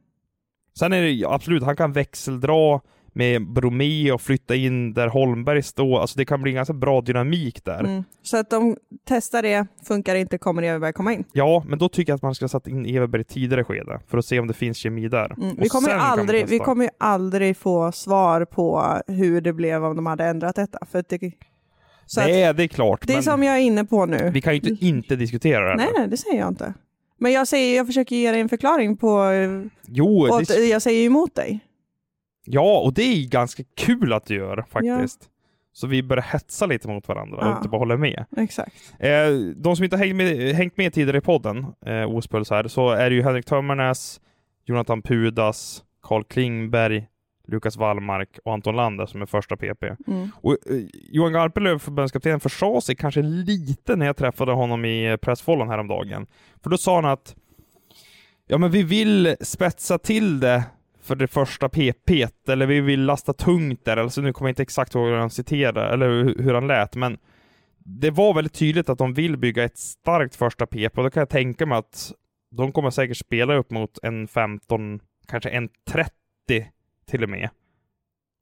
Sen 0.79 0.93
är 0.93 1.03
det 1.03 1.25
absolut, 1.29 1.63
han 1.63 1.77
kan 1.77 1.93
växeldra 1.93 2.81
med 3.13 3.53
Bromé 3.53 4.13
och 4.13 4.21
flytta 4.21 4.55
in 4.55 4.93
där 4.93 5.09
Holmberg 5.09 5.63
står. 5.63 6.01
Alltså 6.01 6.19
det 6.19 6.25
kan 6.25 6.43
bli 6.43 6.51
en 6.51 6.55
ganska 6.55 6.75
bra 6.75 7.01
dynamik 7.01 7.65
där. 7.65 7.81
Mm. 7.81 8.05
Så 8.23 8.37
att 8.37 8.51
de 8.51 8.77
testar 9.09 9.43
det, 9.43 9.67
funkar 9.87 10.15
det 10.15 10.21
inte 10.21 10.39
kommer 10.39 10.63
Everberg 10.63 10.93
komma 10.93 11.13
in. 11.13 11.25
Ja, 11.33 11.65
men 11.69 11.79
då 11.79 11.89
tycker 11.89 12.13
jag 12.13 12.17
att 12.17 12.23
man 12.23 12.35
ska 12.35 12.49
sätta 12.49 12.71
in 12.71 12.87
Everberg 12.87 13.23
i 13.23 13.25
tidigare 13.25 13.65
skede 13.65 14.01
för 14.09 14.19
att 14.19 14.25
se 14.25 14.39
om 14.41 14.47
det 14.47 14.55
finns 14.55 14.77
kemi 14.77 15.09
där. 15.09 15.35
Mm. 15.37 15.57
Vi, 15.59 15.69
kommer 15.69 15.91
aldrig, 15.91 16.49
vi 16.49 16.59
kommer 16.59 16.85
ju 16.85 16.91
aldrig 16.99 17.57
få 17.57 17.93
svar 17.93 18.45
på 18.45 18.99
hur 19.07 19.41
det 19.41 19.53
blev 19.53 19.85
om 19.85 19.97
de 19.97 20.07
hade 20.07 20.25
ändrat 20.25 20.57
detta. 20.57 20.79
För 20.91 20.99
att 20.99 21.09
det, 21.09 21.33
så 22.07 22.21
att, 22.21 22.27
Nej, 22.27 22.55
det 22.55 22.63
är 22.63 22.69
klart. 22.69 23.07
det 23.07 23.15
är 23.15 23.23
som 23.23 23.43
jag 23.43 23.57
är 23.57 23.61
inne 23.61 23.85
på 23.85 24.07
nu. 24.07 24.31
Vi 24.35 24.41
kan 24.41 24.55
ju 24.55 24.61
inte 24.61 24.87
inte 24.87 25.17
diskutera 25.17 25.71
det. 25.71 25.77
Nej, 25.77 25.89
nej, 25.99 26.09
det 26.09 26.17
säger 26.17 26.39
jag 26.39 26.49
inte. 26.49 26.75
Men 27.19 27.33
jag, 27.33 27.49
säger, 27.49 27.77
jag 27.77 27.87
försöker 27.87 28.17
ge 28.17 28.31
dig 28.31 28.41
en 28.41 28.49
förklaring 28.49 28.97
på... 28.97 29.31
Jo, 29.87 30.27
det, 30.27 30.35
att 30.35 30.69
jag 30.69 30.83
säger 30.83 31.07
emot 31.07 31.35
dig. 31.35 31.61
Ja, 32.45 32.81
och 32.81 32.93
det 32.95 33.03
är 33.03 33.29
ganska 33.29 33.63
kul 33.77 34.13
att 34.13 34.27
du 34.27 34.35
gör 34.35 34.65
faktiskt. 34.71 35.29
Så 35.75 35.87
vi 35.87 36.03
börjar 36.03 36.23
hetsa 36.23 36.67
lite 36.67 36.89
mot 36.89 37.09
varandra 37.09 37.37
och 37.39 37.47
Ja. 37.47 37.57
inte 37.57 37.69
bara 37.69 37.79
håller 37.79 37.97
med. 37.97 38.25
Exakt. 38.37 38.95
Eh, 38.99 39.29
de 39.57 39.77
som 39.77 39.85
inte 39.85 39.97
hängt 39.97 40.17
med, 40.17 40.55
hängt 40.55 40.77
med 40.77 40.93
tidigare 40.93 41.19
i 41.19 41.21
podden, 41.21 41.67
eh, 41.87 42.15
Ospuls 42.17 42.51
här, 42.51 42.69
så 42.69 42.91
är 42.91 43.11
det 43.11 43.17
ju 43.17 43.23
Henrik 43.23 43.47
Tömmernes, 43.47 44.21
Jonathan 44.65 45.03
Pudas, 45.03 45.83
Carl 46.03 46.25
Klingberg, 46.25 47.07
Lukas 47.49 47.77
Wallmark 47.77 48.39
och 48.45 48.53
Anton 48.53 48.77
Lander 48.77 49.07
som 49.07 49.23
är 49.23 49.27
första 49.27 49.57
PP. 49.57 49.83
Mm. 50.07 50.29
Och, 50.37 50.53
eh, 50.53 50.77
Johan 50.93 51.33
Garpenlöv, 51.33 51.79
förbundskapten, 51.79 52.41
försade 52.41 52.81
sig 52.83 52.97
kanske 52.97 53.23
lite 53.23 53.97
när 53.97 54.07
jag 54.07 54.17
träffade 54.17 54.53
honom 54.53 54.85
i 54.85 55.11
eh, 55.11 55.17
pressfollen 55.17 55.69
häromdagen. 55.69 56.27
För 56.63 56.71
då 56.71 56.79
sa 56.79 56.95
han 56.95 57.05
att 57.05 57.35
ja, 58.47 58.59
men 58.59 58.71
vi 58.71 58.83
vill 58.83 59.37
spetsa 59.41 59.99
till 59.99 60.41
det 60.41 60.65
för 61.03 61.15
det 61.15 61.27
första 61.27 61.69
PP, 61.69 62.27
eller 62.49 62.67
vi 62.67 62.81
vill 62.81 63.05
lasta 63.05 63.33
tungt 63.33 63.85
där, 63.85 63.97
alltså 63.97 64.21
nu 64.21 64.33
kommer 64.33 64.49
jag 64.49 64.53
inte 64.53 64.63
exakt 64.63 64.95
ihåg 64.95 65.07
hur 65.07 65.17
han 65.17 65.31
citerade, 65.31 65.93
eller 65.93 66.09
hur, 66.43 66.55
han 66.55 66.67
lät, 66.67 66.97
men 66.97 67.19
det 67.79 68.11
var 68.11 68.35
väldigt 68.35 68.55
tydligt 68.55 68.89
att 68.89 68.99
de 68.99 69.15
vill 69.15 69.37
bygga 69.37 69.65
ett 69.65 69.79
starkt 69.79 70.37
första 70.37 70.67
PP, 70.67 70.99
och 70.99 71.05
då 71.05 71.11
kan 71.11 71.21
jag 71.21 71.29
tänka 71.29 71.67
mig 71.67 71.79
att 71.79 72.13
de 72.51 72.73
kommer 72.73 72.91
säkert 72.91 73.17
spela 73.17 73.55
upp 73.55 73.71
mot 73.71 73.99
en 74.03 74.29
15, 74.29 75.01
kanske 75.29 75.51
en 75.51 75.69
30 75.89 76.13
till 77.07 77.23
och 77.23 77.31
med. 77.31 77.49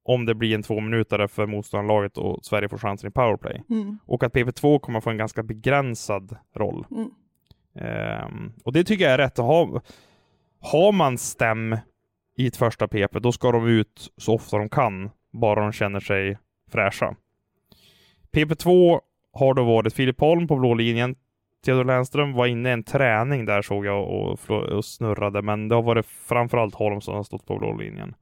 Om 0.04 0.26
det 0.26 0.34
blir 0.34 0.54
en 0.54 0.62
två 0.62 0.80
minuter 0.80 1.26
för 1.26 1.46
motståndarlaget 1.46 2.18
och 2.18 2.44
Sverige 2.44 2.68
får 2.68 2.78
chansen 2.78 3.08
i 3.08 3.12
powerplay. 3.12 3.62
Mm. 3.70 3.98
Och 4.06 4.22
att 4.22 4.34
PP2 4.34 4.78
kommer 4.78 5.00
få 5.00 5.10
en 5.10 5.16
ganska 5.16 5.42
begränsad 5.42 6.36
roll. 6.56 6.86
Mm. 6.90 7.10
Ehm, 7.74 8.52
och 8.64 8.72
det 8.72 8.84
tycker 8.84 9.04
jag 9.04 9.12
är 9.12 9.18
rätt 9.18 9.38
att 9.38 9.44
ha. 9.44 9.82
Har 10.60 10.92
man 10.92 11.18
stäm 11.18 11.76
i 12.40 12.46
ett 12.46 12.56
första 12.56 12.88
PP, 12.88 13.18
då 13.18 13.32
ska 13.32 13.52
de 13.52 13.66
ut 13.66 14.12
så 14.16 14.34
ofta 14.34 14.58
de 14.58 14.68
kan, 14.68 15.10
bara 15.32 15.62
de 15.62 15.72
känner 15.72 16.00
sig 16.00 16.38
fräscha. 16.70 17.14
PP2 18.32 19.00
har 19.32 19.54
då 19.54 19.64
varit 19.64 19.94
Filip 19.94 20.20
Holm 20.20 20.48
på 20.48 20.56
blå 20.56 20.74
linjen. 20.74 21.14
Theodor 21.64 21.84
Lennström 21.84 22.32
var 22.32 22.46
inne 22.46 22.68
i 22.68 22.72
en 22.72 22.84
träning 22.84 23.44
där 23.44 23.62
såg 23.62 23.86
jag 23.86 24.08
och, 24.08 24.50
och 24.50 24.84
snurrade, 24.84 25.42
men 25.42 25.68
det 25.68 25.74
har 25.74 25.82
varit 25.82 26.06
framförallt 26.06 26.74
Holm 26.74 27.00
som 27.00 27.14
har 27.14 27.22
stått 27.22 27.46
på 27.46 27.58
blå 27.58 27.76
linjen. 27.76 28.14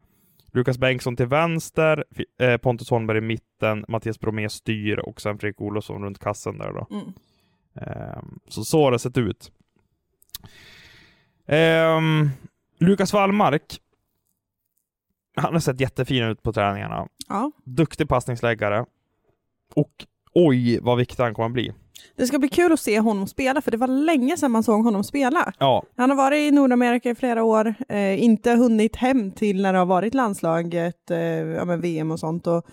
Lukas 0.52 0.78
Bengtsson 0.78 1.16
till 1.16 1.26
vänster, 1.26 2.04
eh, 2.40 2.56
Pontus 2.56 2.90
Holmberg 2.90 3.18
i 3.18 3.20
mitten, 3.20 3.84
Mattias 3.88 4.20
Bromé 4.20 4.48
styr 4.48 4.98
och 4.98 5.20
sen 5.20 5.38
Fredrik 5.38 5.60
Olofsson 5.60 6.04
runt 6.04 6.18
kassen 6.18 6.58
där 6.58 6.72
då. 6.72 6.86
Mm. 6.90 7.12
Ehm, 7.74 8.38
så 8.48 8.64
så 8.64 8.84
har 8.84 8.92
det 8.92 8.98
sett 8.98 9.18
ut. 9.18 9.52
Ehm, 11.46 12.30
Lukas 12.78 13.12
Wallmark. 13.12 13.80
Han 15.38 15.52
har 15.52 15.60
sett 15.60 15.80
jättefin 15.80 16.24
ut 16.24 16.42
på 16.42 16.52
träningarna. 16.52 17.06
Ja. 17.28 17.50
Duktig 17.64 18.08
passningsläggare. 18.08 18.84
Och 19.74 19.92
oj, 20.34 20.80
vad 20.82 20.98
viktig 20.98 21.22
han 21.22 21.34
kommer 21.34 21.46
att 21.46 21.52
bli. 21.52 21.72
Det 22.16 22.26
ska 22.26 22.38
bli 22.38 22.48
kul 22.48 22.72
att 22.72 22.80
se 22.80 23.00
honom 23.00 23.26
spela, 23.26 23.60
för 23.60 23.70
det 23.70 23.76
var 23.76 23.88
länge 23.88 24.36
sedan 24.36 24.50
man 24.50 24.62
såg 24.62 24.84
honom 24.84 25.04
spela. 25.04 25.52
Ja, 25.58 25.82
Han 25.96 26.10
har 26.10 26.16
varit 26.16 26.38
i 26.38 26.50
Nordamerika 26.50 27.10
i 27.10 27.14
flera 27.14 27.44
år, 27.44 27.74
eh, 27.88 28.22
inte 28.22 28.50
hunnit 28.52 28.96
hem 28.96 29.30
till 29.30 29.62
när 29.62 29.72
det 29.72 29.78
har 29.78 29.86
varit 29.86 30.14
landslaget, 30.14 31.10
eh, 31.10 31.18
ja, 31.18 31.64
men 31.64 31.80
VM 31.80 32.10
och 32.10 32.20
sånt. 32.20 32.46
Och, 32.46 32.66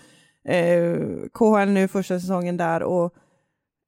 eh, 0.52 0.96
KHL 1.32 1.68
nu 1.68 1.88
första 1.88 2.20
säsongen 2.20 2.56
där. 2.56 2.82
Och, 2.82 3.14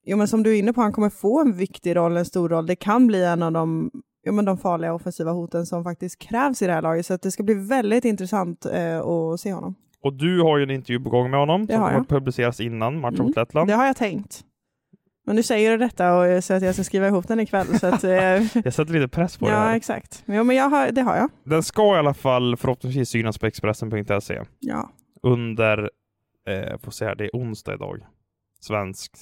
jo, 0.05 0.17
men 0.17 0.29
som 0.29 0.43
du 0.43 0.55
är 0.55 0.59
inne 0.59 0.73
på, 0.73 0.81
han 0.81 0.93
kommer 0.93 1.11
få 1.11 1.41
en 1.41 1.53
viktig 1.53 1.97
roll, 1.97 2.17
en 2.17 2.25
stor 2.25 2.49
roll. 2.49 2.67
Det 2.67 2.77
kan 2.77 3.07
bli 3.07 3.25
en 3.25 3.43
av 3.43 3.53
de, 3.53 3.91
ja, 4.29 4.33
men 4.33 4.45
de 4.45 4.59
farliga 4.59 4.95
offensiva 4.95 5.31
hoten 5.33 5.67
som 5.67 5.85
faktiskt 5.85 6.19
krävs 6.19 6.63
i 6.63 6.67
det 6.67 6.73
här 6.73 6.83
laget. 6.83 7.07
Så 7.07 7.15
att 7.15 7.23
det 7.23 7.31
ska 7.31 7.43
bli 7.43 7.55
väldigt 7.55 8.05
intressant 8.05 8.67
eh, 8.67 8.99
att 9.01 9.41
se 9.41 9.53
honom. 9.53 9.75
och 10.03 10.13
du 10.13 10.41
har 10.43 10.57
ju 10.59 10.63
en 10.63 10.71
intervju 10.71 11.01
på 11.05 11.11
gång 11.11 11.31
med 11.31 11.41
honom 11.41 11.67
Det 11.67 11.73
som 11.73 11.83
har 11.83 11.89
kommer 11.89 12.01
jag. 12.01 12.09
publiceras 12.09 12.61
innan 12.61 13.01
matchen 13.01 13.15
Mm, 13.15 13.27
mot 13.27 13.37
Lettland. 13.37 13.69
Det 13.71 13.75
har 13.75 13.87
jag 13.87 13.97
tänkt. 13.97 14.45
Men 15.27 15.37
nu 15.37 15.43
säger 15.43 15.71
du 15.71 15.77
detta 15.77 16.17
och 16.19 16.45
säger 16.45 16.57
att 16.57 16.65
jag 16.65 16.75
ska 16.75 16.85
skriva 16.85 17.07
ihop 17.09 17.29
den 17.29 17.41
ikväll. 17.41 17.79
Så 17.79 17.87
att, 17.87 18.05
eh, 18.05 18.11
Jag 18.65 18.75
sätter 18.75 18.93
lite 18.93 19.09
press 19.09 19.37
på 19.37 19.47
det 19.47 19.53
ja, 19.53 19.59
här. 19.59 19.77
exakt. 19.77 20.23
Jo, 20.27 20.45
men 20.45 20.57
jag 20.57 20.69
har, 20.69 20.91
det 20.91 21.03
har 21.03 21.17
jag. 21.17 21.31
Den 21.45 21.63
ska 21.63 21.95
i 21.97 21.99
alla 21.99 22.15
fall 22.15 22.57
förhoppningsvis 22.57 23.09
synas 23.09 23.39
på 23.39 23.47
Expressen.se 23.47 24.41
Ja. 24.59 24.91
under, 25.23 25.91
eh, 26.49 26.79
får 26.79 26.91
se 26.91 27.05
här, 27.05 27.15
det 27.15 27.25
är 27.25 27.31
onsdag 27.33 27.75
idag. 27.75 28.07
Svensk 28.61 29.13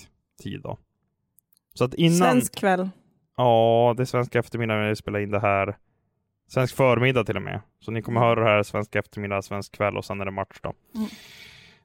tid 0.42 0.60
då. 0.62 0.78
Så 1.74 1.84
att 1.84 1.94
innan... 1.94 2.16
Svensk 2.18 2.54
kväll. 2.56 2.88
Ja, 3.37 3.94
det 3.96 4.03
är 4.03 4.05
svensk 4.05 4.35
eftermiddag 4.35 4.75
när 4.75 4.88
vi 4.88 4.96
spelar 4.96 5.20
in 5.20 5.31
det 5.31 5.40
här. 5.40 5.77
Svensk 6.49 6.77
förmiddag 6.77 7.25
till 7.25 7.37
och 7.37 7.42
med. 7.42 7.61
Så 7.81 7.90
ni 7.90 8.03
kommer 8.03 8.20
höra 8.20 8.44
det 8.44 8.51
här 8.51 8.62
svensk 8.62 8.94
eftermiddag, 8.94 9.42
svensk 9.42 9.72
kväll 9.77 9.96
och 9.96 10.05
sen 10.05 10.20
är 10.20 10.25
det 10.25 10.31
match 10.31 10.61
då. 10.62 10.75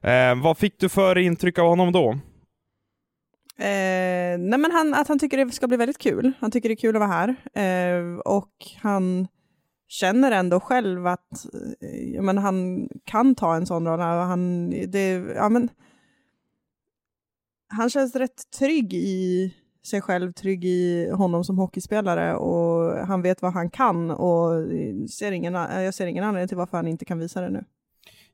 Eh, 0.08 0.42
vad 0.42 0.58
fick 0.58 0.80
du 0.80 0.88
för 0.88 1.18
intryck 1.18 1.58
av 1.58 1.66
honom 1.66 1.92
då? 1.92 2.10
Eh, 3.58 4.38
nej 4.38 4.58
men 4.58 4.70
han, 4.70 4.94
att 4.94 5.08
han 5.08 5.18
tycker 5.18 5.44
det 5.44 5.52
ska 5.52 5.68
bli 5.68 5.76
väldigt 5.76 5.98
kul. 5.98 6.32
Han 6.40 6.50
tycker 6.50 6.68
det 6.68 6.72
är 6.72 6.76
kul 6.76 6.96
att 6.96 7.00
vara 7.00 7.10
här. 7.10 7.36
Eh, 7.54 8.18
och 8.18 8.52
han 8.80 9.28
känner 9.88 10.32
ändå 10.32 10.60
själv 10.60 11.06
att 11.06 11.44
eh, 12.14 12.22
men 12.22 12.38
han 12.38 12.88
kan 13.04 13.34
ta 13.34 13.56
en 13.56 13.66
sån 13.66 13.86
roll. 13.86 14.00
Han, 14.00 14.70
det, 14.70 15.12
ja, 15.36 15.48
men, 15.48 15.68
han 17.68 17.90
känns 17.90 18.16
rätt 18.16 18.50
trygg 18.58 18.94
i 18.94 19.54
sig 19.86 20.00
själv, 20.00 20.32
trygg 20.32 20.64
i 20.64 21.10
honom 21.10 21.44
som 21.44 21.58
hockeyspelare 21.58 22.34
och 22.36 23.06
han 23.06 23.22
vet 23.22 23.42
vad 23.42 23.52
han 23.52 23.70
kan 23.70 24.10
och 24.10 24.50
ser 25.10 25.32
ingen, 25.32 25.54
jag 25.54 25.94
ser 25.94 26.06
ingen 26.06 26.24
anledning 26.24 26.48
till 26.48 26.56
varför 26.56 26.76
han 26.76 26.88
inte 26.88 27.04
kan 27.04 27.18
visa 27.18 27.40
det 27.40 27.50
nu. 27.50 27.64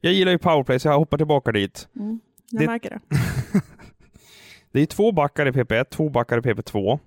Jag 0.00 0.12
gillar 0.12 0.32
ju 0.32 0.38
powerplay 0.38 0.78
så 0.78 0.88
jag 0.88 0.98
hoppar 0.98 1.16
tillbaka 1.16 1.52
dit. 1.52 1.88
Mm. 1.96 2.20
Jag 2.50 2.60
Det- 2.62 2.66
märker 2.66 2.90
det. 2.90 3.00
Det 4.72 4.80
är 4.80 4.86
två 4.86 5.12
backar 5.12 5.46
i 5.46 5.50
PP1, 5.52 5.84
två 5.90 6.08
backar 6.08 6.38
i 6.38 6.40
PP2. 6.40 6.98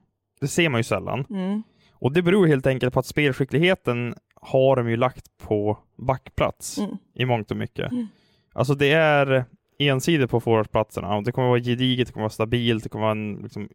Det 0.41 0.47
ser 0.47 0.69
man 0.69 0.79
ju 0.79 0.83
sällan. 0.83 1.25
Mm. 1.29 1.63
Och 1.93 2.11
det 2.13 2.21
beror 2.21 2.47
helt 2.47 2.67
enkelt 2.67 2.93
på 2.93 2.99
att 2.99 3.05
spelskickligheten 3.05 4.15
har 4.35 4.75
de 4.75 4.89
ju 4.89 4.97
lagt 4.97 5.37
på 5.37 5.77
backplats 5.97 6.77
Mm. 6.77 6.97
i 7.13 7.25
mångt 7.25 7.51
och 7.51 7.57
mycket. 7.57 7.91
Mm. 7.91 8.07
Alltså 8.53 8.73
det 8.75 8.91
är 8.91 9.45
ensidigt 9.79 10.29
på 10.29 10.39
forwardsplatserna. 10.39 11.15
Och 11.15 11.23
Det 11.23 11.31
kommer 11.31 11.47
vara 11.47 11.59
gediget, 11.59 12.07
det 12.07 12.13
kommer 12.13 12.23
vara 12.23 12.29
stabilt, 12.29 12.83
det 12.83 12.89
kommer 12.89 13.01
vara 13.05 13.11
en, 13.11 13.33
liksom, 13.43 13.69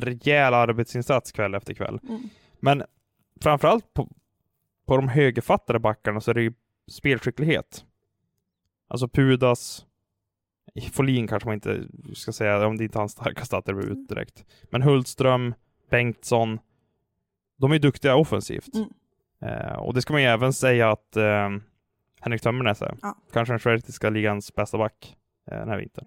rejäl 0.00 0.54
arbetsinsats 0.54 1.32
kväll 1.32 1.54
efter 1.54 1.74
kväll. 1.74 1.98
Mm. 2.08 2.22
Men 2.60 2.82
framförallt 3.40 3.94
på, 3.94 4.08
på 4.86 4.96
de 4.96 5.08
högerfattade 5.08 5.78
backarna 5.78 6.20
så 6.20 6.30
är 6.30 6.34
det 6.34 6.42
ju 6.42 6.52
spelskicklighet. 6.90 7.84
Alltså 8.88 9.08
Pudas, 9.08 9.86
Folin 10.92 11.26
kanske 11.26 11.48
man 11.48 11.54
inte 11.54 11.84
ska 12.14 12.32
säga, 12.32 12.66
om 12.66 12.76
det 12.76 12.84
inte 12.84 12.98
är 12.98 13.00
hans 13.00 13.12
starkaste 13.12 13.56
attribut 13.56 14.08
direkt. 14.08 14.44
Men 14.70 14.82
Hultström, 14.82 15.54
Bengtsson, 15.90 16.58
de 17.56 17.72
är 17.72 17.78
duktiga 17.78 18.16
offensivt. 18.16 18.74
Mm. 18.74 18.88
Eh, 19.40 19.76
och 19.76 19.94
det 19.94 20.02
ska 20.02 20.12
man 20.12 20.22
ju 20.22 20.28
även 20.28 20.52
säga 20.52 20.90
att 20.90 21.16
eh, 21.16 21.50
Henrik 22.20 22.42
Tömmernes 22.42 22.82
är. 22.82 22.98
Ja. 23.02 23.16
Kanske 23.32 23.52
den 23.52 23.58
schweiziska 23.58 24.10
ligans 24.10 24.54
bästa 24.54 24.78
back 24.78 25.16
eh, 25.50 25.58
den 25.58 25.68
här 25.68 25.78
vintern. 25.78 26.06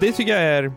Det 0.00 0.12
tycker 0.12 0.32
jag 0.32 0.42
är 0.42 0.72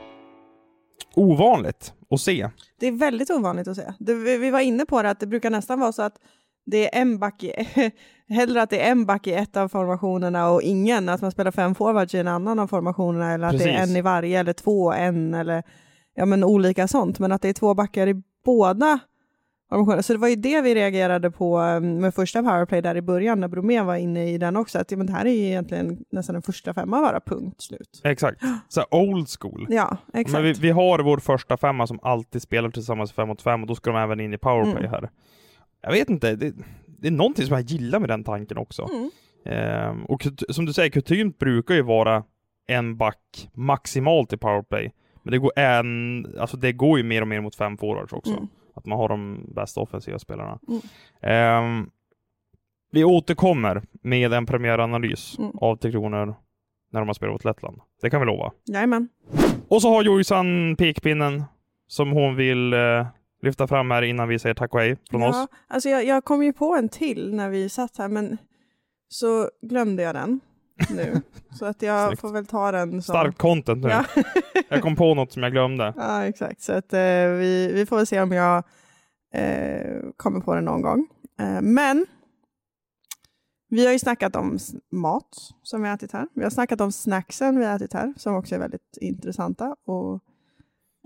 ovanligt 1.15 1.93
att 2.09 2.21
se. 2.21 2.49
Det 2.79 2.87
är 2.87 2.91
väldigt 2.91 3.29
ovanligt 3.31 3.67
att 3.67 3.75
se. 3.75 3.93
Det, 3.99 4.13
vi 4.13 4.49
var 4.49 4.59
inne 4.59 4.85
på 4.85 5.01
det, 5.01 5.09
att 5.09 5.19
det 5.19 5.27
brukar 5.27 5.49
nästan 5.49 5.79
vara 5.79 5.91
så 5.91 6.01
att 6.01 6.15
det 6.65 6.95
är 6.95 7.01
en 7.01 7.19
back 7.19 7.43
i, 7.43 7.53
hellre 8.33 8.61
att 8.61 8.69
det 8.69 8.85
är 8.85 8.91
en 8.91 9.05
back 9.05 9.27
i 9.27 9.33
ett 9.33 9.57
av 9.57 9.67
formationerna 9.67 10.49
och 10.49 10.61
ingen, 10.61 11.09
att 11.09 11.21
man 11.21 11.31
spelar 11.31 11.51
fem 11.51 11.75
forwards 11.75 12.15
i 12.15 12.17
en 12.17 12.27
annan 12.27 12.59
av 12.59 12.67
formationerna, 12.67 13.33
eller 13.33 13.47
att 13.47 13.57
det 13.57 13.63
är 13.63 13.77
Precis. 13.77 13.89
en 13.89 13.97
i 13.97 14.01
varje, 14.01 14.39
eller 14.39 14.53
två, 14.53 14.93
en, 14.93 15.33
eller 15.33 15.63
ja 16.15 16.25
men 16.25 16.43
olika 16.43 16.87
sånt, 16.87 17.19
men 17.19 17.31
att 17.31 17.41
det 17.41 17.49
är 17.49 17.53
två 17.53 17.73
backar 17.73 18.07
i 18.07 18.23
båda. 18.45 18.99
Så 20.01 20.13
det 20.13 20.19
var 20.19 20.27
ju 20.27 20.35
det 20.35 20.61
vi 20.61 20.75
reagerade 20.75 21.31
på 21.31 21.61
eh, 21.61 21.79
med 21.79 22.13
första 22.13 22.43
powerplay 22.43 22.81
där 22.81 22.97
i 22.97 23.01
början, 23.01 23.39
när 23.39 23.47
Bromé 23.47 23.81
var 23.81 23.95
inne 23.95 24.29
i 24.29 24.37
den 24.37 24.55
också, 24.55 24.79
att 24.79 24.91
men 24.91 25.05
det 25.05 25.13
här 25.13 25.25
är 25.25 25.29
ju 25.29 25.45
egentligen 25.45 26.05
nästan 26.11 26.33
den 26.33 26.41
första 26.41 26.73
femma 26.73 27.01
bara, 27.01 27.19
punkt 27.19 27.61
slut. 27.61 28.01
Exakt. 28.03 28.41
Så 28.69 28.83
old 28.91 29.27
school. 29.39 29.67
Ja, 29.69 29.97
exakt. 30.13 30.33
Men 30.33 30.43
vi, 30.43 30.53
vi 30.53 30.69
har 30.69 30.99
vår 30.99 31.17
första 31.17 31.57
femma 31.57 31.87
som 31.87 31.99
alltid 32.01 32.41
spelar 32.41 32.69
tillsammans 32.69 33.11
fem 33.13 33.27
mot 33.27 33.41
fem 33.41 33.61
och 33.61 33.67
då 33.67 33.75
ska 33.75 33.91
de 33.91 33.99
även 33.99 34.19
in 34.19 34.33
i 34.33 34.37
powerplay 34.37 34.85
Mm. 34.85 34.91
här. 34.91 35.09
Jag 35.81 35.91
vet 35.91 36.09
inte, 36.09 36.35
det, 36.35 36.53
det 36.85 37.07
är 37.07 37.11
någonting 37.11 37.45
som 37.45 37.53
jag 37.55 37.63
gillar 37.65 37.99
med 37.99 38.09
den 38.09 38.23
tanken 38.23 38.57
också. 38.57 38.89
Mm. 38.93 39.09
Ehm, 39.45 40.05
och 40.05 40.27
som 40.49 40.65
du 40.65 40.73
säger, 40.73 40.89
kutymt 40.89 41.39
brukar 41.39 41.75
ju 41.75 41.81
vara 41.81 42.23
en 42.67 42.97
back 42.97 43.49
maximalt 43.53 44.33
i 44.33 44.37
powerplay. 44.37 44.93
Men 45.23 45.31
det 45.31 45.37
går, 45.37 45.51
en, 45.59 46.27
alltså 46.39 46.57
det 46.57 46.71
går 46.71 46.97
ju 46.97 47.03
mer 47.03 47.21
och 47.21 47.27
mer 47.27 47.41
mot 47.41 47.55
fem 47.55 47.77
forwards 47.77 48.13
också. 48.13 48.31
Mm. 48.33 48.47
Att 48.73 48.85
man 48.85 48.97
har 48.97 49.09
de 49.09 49.45
bästa 49.55 49.81
offensiva 49.81 50.19
spelarna. 50.19 50.59
Mm. 50.67 50.81
Ehm, 51.21 51.89
vi 52.91 53.03
återkommer 53.03 53.81
med 54.01 54.33
en 54.33 54.45
premiäranalys 54.45 55.37
Mm. 55.39 55.51
av 55.57 55.75
Tre 55.75 55.91
Kronor 55.91 56.35
när 56.91 56.99
de 56.99 57.09
har 57.09 57.13
spelat 57.13 57.33
mot 57.33 57.45
Lettland. 57.45 57.81
Det 58.01 58.09
kan 58.09 58.19
vi 58.19 58.25
lova. 58.27 58.51
Jajamän. 58.65 59.09
Och 59.67 59.81
så 59.81 59.89
har 59.89 60.03
Jojsan 60.03 60.75
pekpinnen 60.75 61.43
som 61.87 62.11
hon 62.11 62.35
vill 62.35 62.73
eh, 62.73 63.07
lyfta 63.41 63.67
fram 63.67 63.91
här 63.91 64.01
innan 64.01 64.27
vi 64.27 64.39
säger 64.39 64.55
tack 64.55 64.73
och 64.73 64.79
hej 64.79 64.97
från 65.09 65.23
oss. 65.23 65.47
Alltså 65.67 65.89
jag, 65.89 66.05
jag 66.05 66.25
kom 66.25 66.43
ju 66.43 66.53
på 66.53 66.75
en 66.75 66.89
till 66.89 67.33
när 67.35 67.49
vi 67.49 67.69
satt 67.69 67.97
här, 67.97 68.07
men 68.07 68.37
så 69.09 69.49
glömde 69.61 70.03
jag 70.03 70.15
den 70.15 70.39
nu. 70.89 71.21
så 71.59 71.65
att 71.65 71.81
jag 71.81 72.07
Snyggt. 72.07 72.21
får 72.21 72.31
väl 72.31 72.45
ta 72.45 72.71
den 72.71 72.91
som... 72.91 73.01
Stark 73.01 73.37
content 73.37 73.83
nu. 73.83 73.89
Ja. 73.89 74.05
Jag 74.69 74.81
kom 74.81 74.95
på 74.95 75.13
något 75.13 75.31
som 75.31 75.43
jag 75.43 75.51
glömde. 75.51 75.93
ja, 75.97 76.23
exakt. 76.25 76.61
Så 76.61 76.73
att 76.73 76.93
eh, 76.93 76.99
vi, 76.99 77.71
vi 77.73 77.85
får 77.85 77.97
väl 77.97 78.07
se 78.07 78.21
om 78.21 78.31
jag 78.31 78.63
eh, 79.33 80.01
kommer 80.17 80.39
på 80.39 80.55
den 80.55 80.65
någon 80.65 80.81
gång. 80.81 81.07
Eh, 81.39 81.61
men 81.61 82.05
vi 83.69 83.85
har 83.85 83.93
ju 83.93 83.99
snackat 83.99 84.35
om 84.35 84.57
mat 84.91 85.29
som 85.63 85.81
vi 85.81 85.87
har 85.87 85.95
ätit 85.95 86.11
här. 86.11 86.27
Vi 86.35 86.43
har 86.43 86.49
snackat 86.49 86.81
om 86.81 86.91
snacksen 86.91 87.59
vi 87.59 87.65
har 87.65 87.75
ätit 87.75 87.93
här, 87.93 88.13
som 88.17 88.35
också 88.35 88.55
är 88.55 88.59
väldigt 88.59 88.97
intressanta. 89.01 89.75
Och 89.85 90.21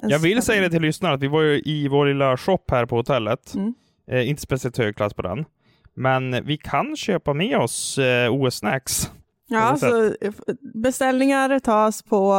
Jag 0.02 0.20
vill 0.20 0.42
säga 0.42 0.62
det 0.62 0.70
till 0.70 0.82
lyssnarna 0.82 1.16
att 1.16 1.24
vi 1.24 1.28
var 1.28 1.42
ju 1.42 1.62
i 1.66 1.88
vår 1.88 2.06
lilla 2.06 2.38
shop 2.38 2.64
här 2.68 2.86
på 2.86 2.96
hotellet. 2.96 3.56
Mm. 3.56 3.74
Eh, 4.12 4.30
inte 4.30 4.42
speciellt 4.42 4.78
hög 4.78 4.96
klass 4.96 5.14
på 5.14 5.22
den. 5.22 5.46
Men 5.94 6.46
vi 6.46 6.58
kan 6.58 6.96
köpa 6.96 7.34
med 7.34 7.58
oss 7.58 7.98
eh, 7.98 8.32
OS-snacks. 8.32 9.12
Ja, 9.48 9.72
På 9.72 9.78
så 9.78 10.06
eh, 10.22 10.34
beställningar 10.74 11.60
tas 11.60 12.04
på, 12.04 12.34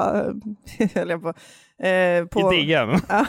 eh, 0.78 1.18
på, 1.20 1.28
eh, 1.84 2.24
på 2.26 2.54
I 2.54 2.66
DM. 2.66 2.90
Ja. 3.08 3.26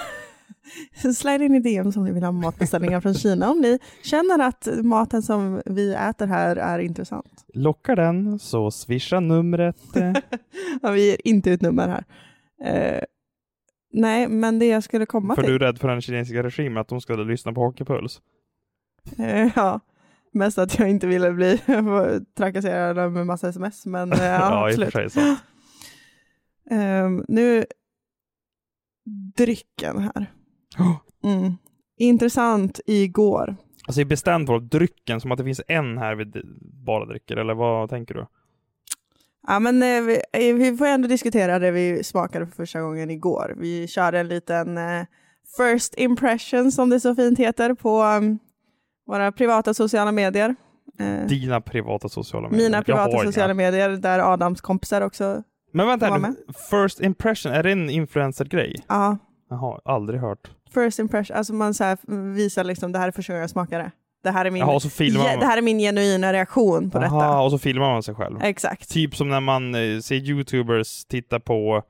Slide 1.13 1.45
in 1.45 1.55
i 1.55 1.59
DM 1.59 1.91
som 1.91 2.03
ni 2.03 2.11
vill 2.11 2.23
ha 2.23 2.31
matbeställningar 2.31 3.01
från 3.01 3.13
Kina 3.13 3.51
om 3.51 3.59
ni 3.61 3.79
känner 4.03 4.39
att 4.39 4.67
maten 4.83 5.21
som 5.21 5.61
vi 5.65 5.93
äter 5.93 6.27
här 6.27 6.55
är 6.55 6.79
intressant. 6.79 7.45
Lockar 7.53 7.95
den 7.95 8.39
så 8.39 8.71
swisha 8.71 9.19
numret. 9.19 9.77
Ja, 10.81 10.91
vi 10.91 11.05
ger 11.07 11.17
inte 11.23 11.49
ut 11.49 11.61
nummer 11.61 11.87
här. 11.87 12.03
Eh, 12.63 13.03
nej, 13.93 14.27
men 14.27 14.59
det 14.59 14.65
jag 14.65 14.83
skulle 14.83 15.05
komma 15.05 15.35
för 15.35 15.41
till. 15.41 15.51
du 15.51 15.55
är 15.55 15.59
rädd 15.59 15.79
för 15.79 15.87
den 15.87 16.01
kinesiska 16.01 16.43
regimen, 16.43 16.77
att 16.77 16.87
de 16.87 17.01
ska 17.01 17.15
lyssna 17.15 17.53
på 17.53 17.61
Hockeypuls. 17.61 18.21
Eh, 19.17 19.51
ja, 19.55 19.79
mest 20.33 20.57
att 20.57 20.79
jag 20.79 20.89
inte 20.89 21.07
ville 21.07 21.31
bli 21.31 21.57
trakasserad 22.37 23.11
med 23.11 23.25
massa 23.25 23.49
sms, 23.49 23.85
men 23.85 24.13
eh, 24.13 24.19
ja, 24.23 24.69
Ja, 24.71 24.83
absolut. 24.83 25.15
Ehm, 26.71 27.25
nu, 27.27 27.65
drycken 29.35 29.97
här. 29.97 30.33
Mm. 31.23 31.53
Intressant 31.97 32.79
igår. 32.85 33.55
Alltså, 33.87 34.01
är 34.01 34.05
bestämd 34.05 34.47
på 34.47 34.59
drycken, 34.59 35.21
som 35.21 35.31
att 35.31 35.37
det 35.37 35.43
finns 35.43 35.61
en 35.67 35.97
här 35.97 36.15
vi 36.15 36.25
bara 36.85 37.05
dricker, 37.05 37.37
eller 37.37 37.53
vad 37.53 37.89
tänker 37.89 38.13
du? 38.13 38.27
Ja, 39.47 39.59
men 39.59 39.83
eh, 39.83 40.01
vi, 40.01 40.21
eh, 40.33 40.55
vi 40.55 40.77
får 40.77 40.85
ändå 40.85 41.07
diskutera 41.07 41.59
det 41.59 41.71
vi 41.71 42.03
smakade 42.03 42.45
för 42.45 42.55
första 42.55 42.81
gången 42.81 43.09
igår. 43.09 43.55
Vi 43.57 43.87
körde 43.87 44.19
en 44.19 44.27
liten 44.27 44.77
eh, 44.77 45.05
first 45.57 45.93
impression 45.97 46.71
som 46.71 46.89
det 46.89 46.99
så 46.99 47.15
fint 47.15 47.39
heter 47.39 47.73
på 47.73 48.03
um, 48.03 48.39
våra 49.09 49.31
privata 49.31 49.73
sociala 49.73 50.11
medier. 50.11 50.55
Eh, 50.99 51.27
Dina 51.27 51.61
privata 51.61 52.09
sociala 52.09 52.49
medier. 52.49 52.63
mina 52.69 52.83
privata 52.83 53.03
har 53.03 53.23
inga. 53.23 53.31
sociala 53.31 53.53
medier 53.53 53.89
där 53.89 54.33
Adams 54.33 54.61
kompisar 54.61 55.01
också. 55.01 55.43
Men 55.73 55.87
vänta, 55.87 56.05
här, 56.05 56.33
first 56.69 57.01
impression, 57.01 57.51
är 57.51 57.63
det 57.63 57.71
en 57.71 57.89
influencer-grej? 57.89 58.75
Ja, 58.87 59.17
Jaha, 59.49 59.79
aldrig 59.85 60.19
hört. 60.19 60.49
first 60.73 60.99
impression, 60.99 61.37
alltså 61.37 61.53
man 61.53 61.73
så 61.73 61.95
visar 62.35 62.63
liksom 62.63 62.91
det 62.91 62.99
här 62.99 63.07
är 63.07 63.11
första 63.11 63.33
gången 63.33 63.41
jag 63.41 63.49
smakar 63.49 63.79
det. 63.79 63.91
Det 64.23 64.31
här 64.31 64.45
är 64.45 64.51
min, 64.51 64.59
Jaha, 64.59 64.79
det 65.39 65.45
här 65.45 65.57
är 65.57 65.61
min 65.61 65.79
genuina 65.79 66.33
reaktion 66.33 66.89
på 66.89 66.99
detta. 66.99 67.15
Aha, 67.15 67.43
och 67.43 67.51
så 67.51 67.57
filmar 67.57 67.89
man 67.91 68.03
sig 68.03 68.15
själv. 68.15 68.39
Exakt. 68.43 68.89
Typ 68.89 69.15
som 69.15 69.29
när 69.29 69.39
man 69.39 69.75
eh, 69.75 69.99
ser 69.99 70.15
youtubers 70.15 71.05
titta 71.05 71.39
på, 71.39 71.83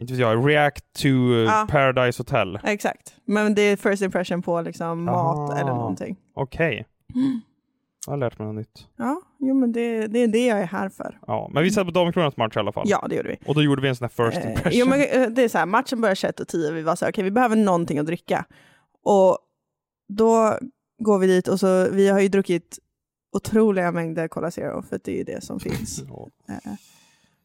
inte 0.00 0.12
vet 0.12 0.20
jag, 0.20 0.48
react 0.48 0.84
to 0.92 1.08
eh, 1.08 1.12
Ja. 1.38 1.66
Paradise 1.70 2.20
Hotel. 2.20 2.58
Exakt. 2.64 3.14
Men 3.24 3.54
det 3.54 3.62
är 3.62 3.76
first 3.76 4.02
impression 4.02 4.42
på 4.42 4.60
liksom 4.62 5.04
mat 5.04 5.50
Ah. 5.50 5.56
eller 5.58 5.70
någonting. 5.74 6.16
Okej. 6.34 6.86
Jag 8.06 8.12
har 8.12 8.18
lärt 8.18 8.38
mig 8.38 8.46
något 8.48 8.56
nytt. 8.56 8.86
Ja, 8.96 9.20
jo, 9.38 9.54
men 9.54 9.72
det, 9.72 10.06
det 10.06 10.18
är 10.18 10.28
det 10.28 10.46
jag 10.46 10.58
är 10.60 10.66
här 10.66 10.88
för. 10.88 11.18
Ja, 11.26 11.50
men 11.54 11.62
vi 11.62 11.70
satt 11.70 11.84
på 11.86 11.90
Damkronans 11.90 12.36
match 12.36 12.56
i 12.56 12.58
alla 12.58 12.72
fall. 12.72 12.84
Ja, 12.88 13.06
det 13.08 13.14
gjorde 13.16 13.28
vi. 13.28 13.36
Och 13.46 13.54
då 13.54 13.62
gjorde 13.62 13.82
vi 13.82 13.88
en 13.88 13.96
sån 13.96 14.08
här 14.16 14.24
first 14.30 14.38
Eh, 14.44 14.50
impression. 14.50 14.72
jo, 14.74 14.86
men 14.86 15.00
eh, 15.00 15.28
det 15.30 15.42
är 15.42 15.48
så 15.48 15.58
här, 15.58 15.66
matchen 15.66 16.00
börjar 16.00 16.14
21 16.14 16.40
och 16.40 16.48
10 16.48 16.70
vi 16.72 16.82
var 16.82 16.96
så 16.96 17.04
här, 17.04 17.12
okej 17.12 17.24
vi 17.24 17.30
behöver 17.30 17.56
någonting 17.56 17.98
att 17.98 18.06
dricka. 18.06 18.44
Och 19.04 19.38
då 20.08 20.58
går 21.02 21.18
vi 21.18 21.26
dit 21.26 21.48
och 21.48 21.60
så, 21.60 21.88
vi 21.92 22.08
har 22.08 22.20
ju 22.20 22.28
druckit 22.28 22.78
otroliga 23.36 23.92
mängder 23.92 24.28
Cola 24.28 24.50
Zero, 24.50 24.82
för 24.82 25.00
det 25.04 25.12
är 25.12 25.16
ju 25.16 25.24
det 25.24 25.44
som 25.44 25.60
finns. 25.60 26.02
Ja. 26.08 26.28
Eh, 26.48 26.72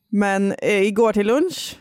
Men 0.09 0.51
eh, 0.51 0.81
igår 0.81 1.13
till 1.13 1.27
lunch, 1.27 1.79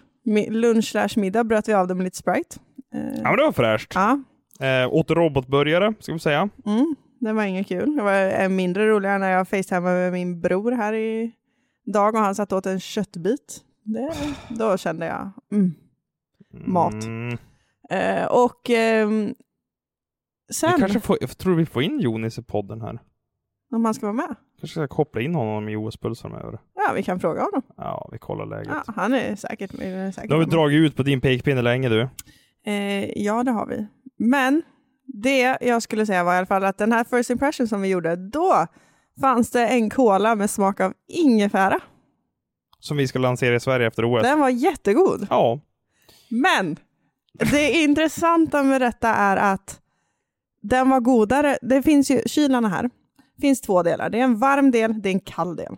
lunch 0.51 0.85
slash 0.91 1.09
middag, 1.17 1.45
bröt 1.45 1.69
vi 1.69 1.73
av 1.73 1.89
det 1.89 1.95
med 1.95 2.05
lite 2.05 2.17
Sprite. 2.17 2.57
Eh, 2.95 3.01
ja, 3.01 3.23
men 3.31 3.37
det 3.37 3.43
var 3.45 3.53
fräscht. 3.53 3.93
ja, 3.95 4.23
Eh, 4.61 4.89
åt 4.95 5.11
robotburgare, 5.11 5.95
ska 6.01 6.13
vi 6.13 6.19
säga. 6.19 6.49
mm, 6.67 6.95
det 7.21 7.33
var 7.33 7.43
inget 7.45 7.67
kul. 7.69 7.97
Det 7.97 8.03
var 8.03 8.43
eh, 8.43 8.49
mindre 8.49 8.87
roligare 8.89 9.19
när 9.19 9.31
jag 9.31 9.49
facetimade 9.49 9.95
med 9.97 10.13
min 10.13 10.41
bror 10.41 10.73
här 10.73 10.93
i 10.93 11.33
dag 11.93 12.15
och 12.15 12.21
han 12.21 12.35
satt 12.35 12.53
åt 12.53 12.67
en 12.67 12.81
köttbit. 12.81 13.65
Det, 13.83 14.13
då 14.49 14.77
kände 14.77 15.07
jag, 15.07 15.31
mm. 15.53 15.75
Mat. 16.51 17.05
Mm. 17.05 17.39
Eh, 17.91 18.25
och 18.27 18.61
Vi 18.67 19.35
sen, 20.55 20.79
kanske 20.79 21.01
får, 21.01 21.19
jag 21.21 21.39
tror 21.39 21.55
vi 21.55 21.67
får 21.67 21.83
in 21.83 22.01
Jonis 22.01 22.39
i 22.39 22.43
podden 22.43 22.81
här. 22.81 22.99
om 23.73 23.85
han 23.85 23.95
ska 23.95 24.07
vara 24.07 24.17
med, 24.17 24.37
Kanske 24.61 24.75
ska 24.75 24.89
koppla 24.89 25.21
in 25.21 25.35
honom 25.35 25.69
i 25.69 25.77
OS-pulsen 25.77 26.33
över. 26.35 26.59
Ja 26.87 26.93
vi 26.95 27.03
kan 27.03 27.21
fråga 27.21 27.41
honom. 27.43 27.63
Ja, 27.77 28.09
vi 28.13 28.19
kollar 28.19 28.47
läget. 28.47 28.69
Ja, 28.87 28.93
han 28.97 29.15
är 29.15 29.37
säkert, 29.37 29.75
är 29.75 30.11
säkert 30.13 30.31
Nu 30.31 30.35
har 30.35 30.41
vi 30.41 30.47
med. 30.47 30.55
dragit 30.55 30.77
ut 30.77 30.97
på 30.97 31.03
din 31.03 31.21
pekpinne 31.21 31.63
länge 31.63 31.89
du. 31.89 32.09
Eh, 32.67 33.23
ja, 33.23 33.43
det 33.43 33.51
har 33.51 33.67
vi. 33.67 33.87
Men 34.19 34.63
det 35.07 35.59
jag 35.61 35.83
skulle 35.83 36.07
säga 36.07 36.25
var 36.25 36.35
i 36.35 36.37
alla 36.37 36.47
fall 36.47 36.65
att 36.65 36.79
den 36.79 36.93
här 36.93 37.05
first 37.05 37.31
impression 37.31 37.69
som 37.69 37.83
vi 37.83 37.89
gjorde, 37.89 38.17
då 38.17 38.67
fanns 39.21 39.51
det 39.51 39.67
en 39.69 39.91
cola 39.91 40.35
med 40.35 40.51
smak 40.51 40.81
av 40.81 40.93
ingefära. 41.09 41.81
Som 42.81 42.97
vi 42.97 43.09
ska 43.09 43.19
lansera 43.19 43.55
i 43.55 43.61
Sverige 43.61 43.87
efter 43.87 44.15
OS. 44.15 44.23
Den 44.23 44.41
var 44.41 44.49
jättegod. 44.49 45.27
Ja. 45.31 45.61
Men 46.29 46.77
det 47.51 47.73
intressanta 47.73 48.63
med 48.63 48.81
detta 48.81 49.09
är 49.09 49.37
att 49.37 49.81
den 50.63 50.91
var 50.91 51.01
godare. 51.01 51.59
Det 51.63 51.83
finns 51.83 52.11
ju, 52.11 52.23
kylarna 52.27 52.69
här, 52.69 52.91
finns 53.41 53.61
två 53.61 53.83
delar. 53.83 54.11
Det 54.11 54.19
är 54.19 54.25
en 54.25 54.39
varm 54.39 54.71
del, 54.71 55.03
det 55.03 55.09
är 55.09 55.13
en 55.13 55.21
kall 55.21 55.57
del. 55.57 55.77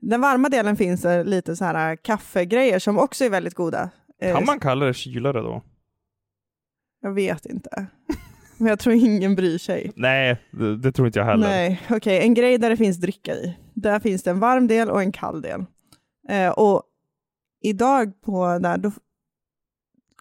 Den 0.00 0.20
varma 0.20 0.48
delen 0.48 0.76
finns 0.76 1.02
det 1.02 1.24
lite 1.24 1.56
så 1.56 1.64
här 1.64 1.96
kaffegrejer 1.96 2.78
som 2.78 2.98
också 2.98 3.24
är 3.24 3.30
väldigt 3.30 3.54
goda. 3.54 3.90
Eh, 4.20 4.34
Kan 4.34 4.44
man 4.44 4.60
kalla 4.60 4.86
det 4.86 4.94
kylare 4.94 5.40
då? 5.40 5.62
Jag 7.00 7.12
vet 7.12 7.46
inte. 7.46 7.86
Men 8.58 8.68
jag 8.68 8.78
tror 8.78 8.94
ingen 8.94 9.34
bryr 9.34 9.58
sig. 9.58 9.92
Nej, 9.96 10.40
det, 10.50 10.76
det 10.76 10.92
tror 10.92 11.06
inte 11.06 11.18
jag 11.18 11.26
heller. 11.26 11.48
Nej, 11.48 11.82
okej. 11.90 12.20
En 12.22 12.34
grej 12.34 12.58
där 12.58 12.70
det 12.70 12.76
finns 12.76 12.96
dricka 12.96 13.34
i. 13.34 13.56
Där 13.74 14.00
finns 14.00 14.22
det 14.22 14.30
en 14.30 14.40
varm 14.40 14.66
del 14.66 14.90
och 14.90 15.02
en 15.02 15.12
kall 15.12 15.42
del. 15.42 15.64
Eh, 16.28 16.48
och 16.50 16.82
idag 17.62 18.20
på 18.20 18.58
där, 18.58 18.78
då, 18.78 18.92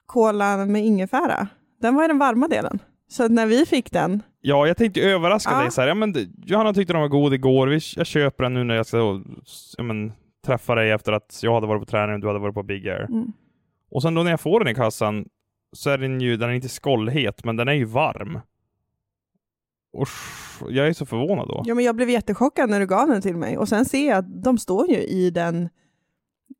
kolan 0.05 0.71
med 0.71 0.85
ingefära, 0.85 1.47
den 1.81 1.95
var 1.95 2.05
i 2.05 2.07
den 2.07 2.17
varma 2.17 2.47
delen. 2.47 2.79
Så 3.07 3.27
när 3.27 3.45
vi 3.45 3.65
fick 3.65 3.91
den, 3.91 4.23
Ja, 4.45 4.67
jag 4.67 4.77
tänkte 4.77 5.01
överraska 5.01 5.51
Ja. 5.51 5.61
dig 5.61 5.71
så 5.71 5.81
här. 5.81 5.87
Ja, 5.87 5.93
men, 5.93 6.13
Johanna 6.45 6.73
tyckte 6.73 6.93
de 6.93 7.01
var 7.01 7.09
god 7.09 7.33
igår, 7.33 7.67
Vi, 7.67 7.79
jag 7.95 8.05
köper 8.05 8.43
den 8.43 8.53
nu 8.53 8.63
när 8.63 8.75
jag 8.75 8.85
ska 8.85 9.21
ja, 9.77 9.83
men, 9.83 10.13
träffa 10.45 10.75
dig 10.75 10.91
efter 10.91 11.11
att 11.11 11.39
jag 11.43 11.53
hade 11.53 11.67
varit 11.67 11.79
på 11.81 11.85
träning 11.85 12.13
och 12.13 12.19
du 12.21 12.27
hade 12.27 12.39
varit 12.39 12.55
på 12.55 12.63
Big 12.63 12.87
Air. 12.87 13.05
mm, 13.09 13.31
Och 13.91 14.01
sen 14.01 14.13
då 14.13 14.23
när 14.23 14.31
jag 14.31 14.39
får 14.41 14.59
den 14.59 14.67
i 14.69 14.75
kassan 14.75 15.25
så 15.75 15.89
är 15.89 15.97
den 15.97 16.21
ju, 16.21 16.37
den 16.37 16.49
är 16.49 16.53
inte 16.53 16.67
skållhet, 16.69 17.43
men 17.43 17.55
den 17.55 17.67
är 17.67 17.73
ju 17.73 17.85
varm. 17.85 18.39
Och 19.93 20.07
jag 20.69 20.87
är 20.87 20.93
så 20.93 21.05
förvånad 21.05 21.47
då. 21.47 21.61
ja, 21.65 21.75
men 21.75 21.85
jag 21.85 21.95
blev 21.95 22.09
jättechockad 22.09 22.69
när 22.69 22.79
du 22.79 22.85
gav 22.87 23.07
den 23.07 23.21
till 23.21 23.37
mig. 23.37 23.57
Och 23.57 23.69
sen 23.69 23.85
ser 23.85 24.07
jag 24.09 24.17
att 24.17 24.43
de 24.43 24.57
står 24.57 24.89
ju 24.89 24.97
i 24.97 25.29
den 25.29 25.69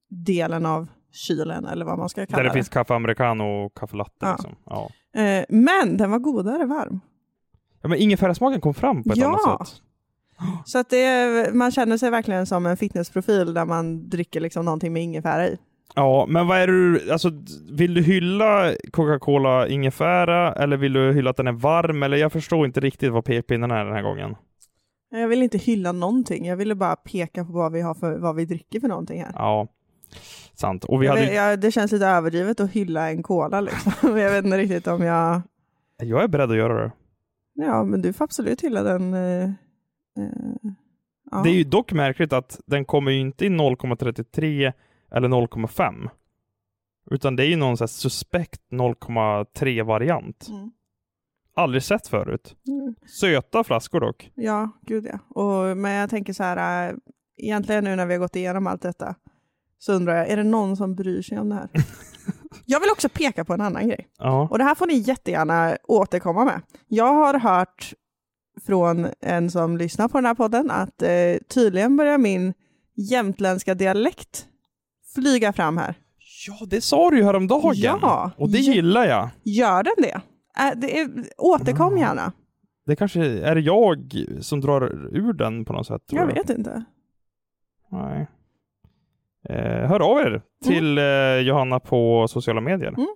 delen 0.10 0.65
av 0.65 0.88
kylen, 1.12 1.65
eller 1.65 1.86
vad 1.86 1.98
man 1.98 2.10
ska 2.10 2.26
kalla 2.26 2.38
Där 2.38 2.43
det 2.43 2.50
det. 2.50 2.54
finns 2.54 2.69
kaffe 2.69 2.93
americano 2.93 3.43
och 3.43 3.74
kaffe 3.78 3.96
latte. 3.98 4.12
Ja. 4.19 4.32
Liksom. 4.32 4.56
Ja. 4.65 4.89
Eh, 5.22 5.46
men 5.50 5.98
den 5.98 6.12
var 6.12 6.19
godare 6.19 6.65
varm. 6.65 7.00
Ja, 7.84 7.89
men 7.89 7.98
ingefärasmaken 8.00 8.62
kom 8.62 8.74
fram 8.74 9.04
på 9.04 9.10
ett 9.12 9.17
Ja. 9.17 9.28
annat 9.28 9.67
sätt. 9.67 9.82
Så 10.65 10.80
att 10.80 10.89
det, 10.89 11.50
man 11.54 11.72
känner 11.72 11.98
sig 11.98 12.10
verkligen 12.10 12.46
som 12.46 12.65
en 12.65 12.78
fitnessprofil 12.78 13.54
där 13.54 13.65
man 13.65 14.10
dricker 14.10 14.39
liksom 14.39 14.65
någonting 14.65 14.93
med 14.93 15.04
ingefära 15.04 15.48
i. 15.48 15.58
Ja, 15.96 16.26
men 16.30 16.48
vad 16.48 16.58
är 16.58 16.67
du, 16.67 17.12
alltså 17.12 17.32
vill 17.72 17.93
du 17.93 18.02
hylla 18.02 18.74
Coca-Cola 18.91 19.67
ingefära 19.67 20.54
eller 20.54 20.78
vill 20.78 20.93
du 20.93 21.13
hylla 21.13 21.30
att 21.30 21.38
den 21.38 21.48
är 21.48 21.52
varm? 21.52 22.04
Eller 22.04 22.17
jag 22.17 22.32
förstår 22.32 22.65
inte 22.65 22.80
riktigt 22.80 23.12
vad 23.12 23.26
pekpinnen 23.26 23.72
är 23.72 23.86
den 23.86 23.93
här 23.93 24.02
gången. 24.02 24.36
Jag 25.12 25.28
vill 25.28 25.43
inte 25.43 25.58
hylla 25.58 25.91
någonting, 25.91 26.46
jag 26.48 26.56
ville 26.58 26.76
bara 26.76 26.96
peka 26.96 27.46
på 27.46 27.52
vad 27.52 27.72
vi, 27.72 27.82
har 27.82 27.93
för, 27.93 28.17
vad 28.17 28.36
vi 28.36 28.46
dricker 28.46 28.80
för 28.80 28.88
någonting 28.88 29.22
här. 29.22 29.32
Ja, 29.36 29.67
sant. 30.54 30.84
Och 30.84 31.04
vi 31.04 31.08
hade, 31.08 31.22
vet- 31.22 31.36
jag, 31.36 31.60
det 31.60 31.72
känns 31.72 31.91
lite 31.91 32.08
överdrivet 32.08 32.60
att 32.60 32.72
hylla 32.72 33.10
en 33.10 33.24
cola 33.24 33.62
liksom. 33.62 33.91
jag 34.19 34.32
vet 34.32 34.46
inte 34.46 34.58
riktigt 34.58 34.88
om 34.88 35.02
jag... 35.04 35.41
jag 36.04 36.24
är 36.24 36.28
beredd 36.28 36.52
att 36.52 36.58
göra 36.58 36.84
det. 36.84 36.91
Ja, 37.53 37.83
men 37.83 38.01
du 38.01 38.13
får 38.13 38.25
absolut 38.25 38.61
hylla 38.61 38.83
den. 38.83 39.13
Eh, 39.13 39.43
eh, 39.43 40.71
ja. 41.31 41.43
Det 41.43 41.49
är 41.49 41.53
ju 41.53 41.63
dock 41.63 41.93
märkligt 41.93 42.33
att 42.33 42.59
den 42.65 42.85
kommer 42.85 43.11
ju 43.11 43.19
inte 43.19 43.45
i 43.45 43.49
0,33 43.49 44.73
eller 45.11 45.27
0,5. 45.27 46.09
Utan 47.11 47.35
det 47.35 47.45
är 47.45 47.47
ju 47.47 47.55
någon 47.55 47.77
här 47.79 47.87
suspekt 47.87 48.61
0,3 48.71 49.83
variant. 49.83 50.47
Mm. 50.49 50.71
Aldrig 51.55 51.83
sett 51.83 52.07
förut. 52.07 52.55
Mm. 52.67 52.95
Söta 53.19 53.63
flaskor 53.63 53.99
dock. 53.99 54.31
Ja, 54.35 54.69
gud 54.81 55.05
ja. 55.05 55.41
Och, 55.41 55.77
men 55.77 55.91
jag 55.91 56.09
tänker 56.09 56.33
så 56.33 56.43
här, 56.43 56.89
äh, 56.89 56.95
egentligen 57.37 57.83
nu 57.83 57.95
när 57.95 58.05
vi 58.05 58.13
har 58.13 58.19
gått 58.19 58.35
igenom 58.35 58.67
allt 58.67 58.81
detta, 58.81 59.15
så 59.77 59.93
undrar 59.93 60.15
jag, 60.15 60.29
är 60.29 60.37
det 60.37 60.43
någon 60.43 60.77
som 60.77 60.95
bryr 60.95 61.21
sig 61.21 61.39
om 61.39 61.49
det 61.49 61.55
här? 61.55 61.69
jag 62.65 62.79
vill 62.79 62.89
också 62.89 63.09
peka 63.09 63.45
på 63.45 63.53
en 63.53 63.61
annan 63.61 63.87
grej. 63.87 64.07
Ja. 64.17 64.47
Och 64.51 64.57
det 64.57 64.63
här 64.63 64.75
får 64.75 64.87
ni 64.87 64.93
jättegärna 64.97 65.77
återkomma 65.83 66.45
med. 66.45 66.61
Jag 66.87 67.13
har 67.13 67.39
hört 67.39 67.93
från 68.65 69.07
en 69.21 69.51
som 69.51 69.77
lyssnar 69.77 70.07
på 70.07 70.17
den 70.17 70.25
här 70.25 70.33
podden 70.35 70.71
att 70.71 71.01
eh, 71.01 71.09
tydligen 71.47 71.97
börjar 71.97 72.17
min 72.17 72.53
jämtländska 72.95 73.73
dialekt 73.75 74.45
flyga 75.15 75.53
fram 75.53 75.77
här. 75.77 75.95
ja, 76.47 76.65
det 76.69 76.81
sa 76.81 77.09
du 77.09 77.17
ju 77.17 77.23
häromdagen. 77.23 77.73
Ja. 77.75 78.31
Och 78.37 78.49
det 78.49 78.57
Ja. 78.59 78.73
gillar 78.73 79.05
jag. 79.05 79.29
Gör 79.43 79.83
den 79.83 79.93
det? 79.97 80.21
Äh, 80.63 80.71
det 80.79 80.99
är, 80.99 81.09
återkom 81.37 81.93
Ah. 81.93 81.99
gärna. 81.99 82.31
Det 82.85 82.95
kanske 82.95 83.25
är 83.25 83.55
jag 83.55 84.13
som 84.41 84.61
drar 84.61 84.81
ur 85.17 85.33
den 85.33 85.65
på 85.65 85.73
något 85.73 85.87
sätt. 85.87 86.07
tror 86.07 86.21
Jag 86.21 86.27
vet 86.27 86.49
inte. 86.49 86.83
Nej. 87.91 88.27
Eh, 89.49 89.89
hör 89.89 89.99
av 89.99 90.19
er 90.19 90.41
till 90.63 90.97
eh, 90.97 91.47
Johanna 91.47 91.79
på 91.79 92.27
sociala 92.27 92.62
medier. 92.62 92.93
Mm. 92.97 93.08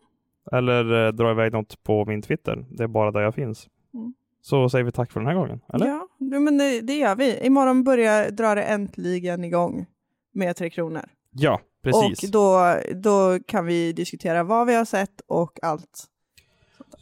Eller 0.51 1.05
eh, 1.05 1.11
dra 1.11 1.31
iväg 1.31 1.53
något 1.53 1.83
på 1.83 2.05
min 2.05 2.21
Twitter. 2.21 2.65
Det 2.69 2.83
är 2.83 2.87
bara 2.87 3.11
där 3.11 3.21
jag 3.21 3.35
finns. 3.35 3.67
Mm. 3.93 4.13
Så 4.41 4.69
säger 4.69 4.85
vi 4.85 4.91
tack 4.91 5.11
för 5.11 5.19
den 5.19 5.27
här 5.27 5.35
gången. 5.35 5.61
Eller? 5.73 5.87
Ja, 5.87 6.07
men 6.17 6.57
det, 6.57 6.81
det 6.81 6.97
gör 6.97 7.15
vi. 7.15 7.45
Imorgon 7.45 7.83
börjar 7.83 8.31
drar 8.31 8.55
det 8.55 8.63
äntligen 8.63 9.43
igång 9.43 9.85
med 10.33 10.55
Tre 10.55 10.69
Kronor. 10.69 11.05
Ja, 11.31 11.61
precis. 11.83 12.23
Och 12.23 12.31
då, 12.31 12.75
då 12.95 13.39
kan 13.47 13.65
vi 13.65 13.93
diskutera 13.93 14.43
vad 14.43 14.67
vi 14.67 14.75
har 14.75 14.85
sett 14.85 15.21
och 15.27 15.59
allt. 15.61 16.07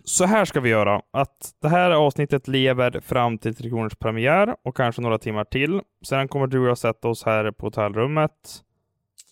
Så 0.04 0.26
här 0.26 0.46
ska 0.46 0.60
vi 0.60 0.70
göra. 0.70 1.02
Att 1.12 1.54
det 1.62 1.70
här 1.70 1.92
avsnittet 1.92 2.48
lever 2.48 3.00
fram 3.00 3.38
till 3.38 3.56
Tre 3.56 3.70
Kronors 3.70 3.96
premiär 3.96 4.56
och 4.64 4.78
kanske 4.78 5.02
några 5.02 5.18
timmar 5.18 5.44
till. 5.44 5.82
Sen 6.08 6.28
kommer 6.28 6.48
du 6.48 6.60
och 6.60 6.68
jag 6.68 6.78
sätta 6.78 7.08
oss 7.08 7.24
här 7.24 7.52
på 7.52 7.66
hotellrummet. 7.66 8.32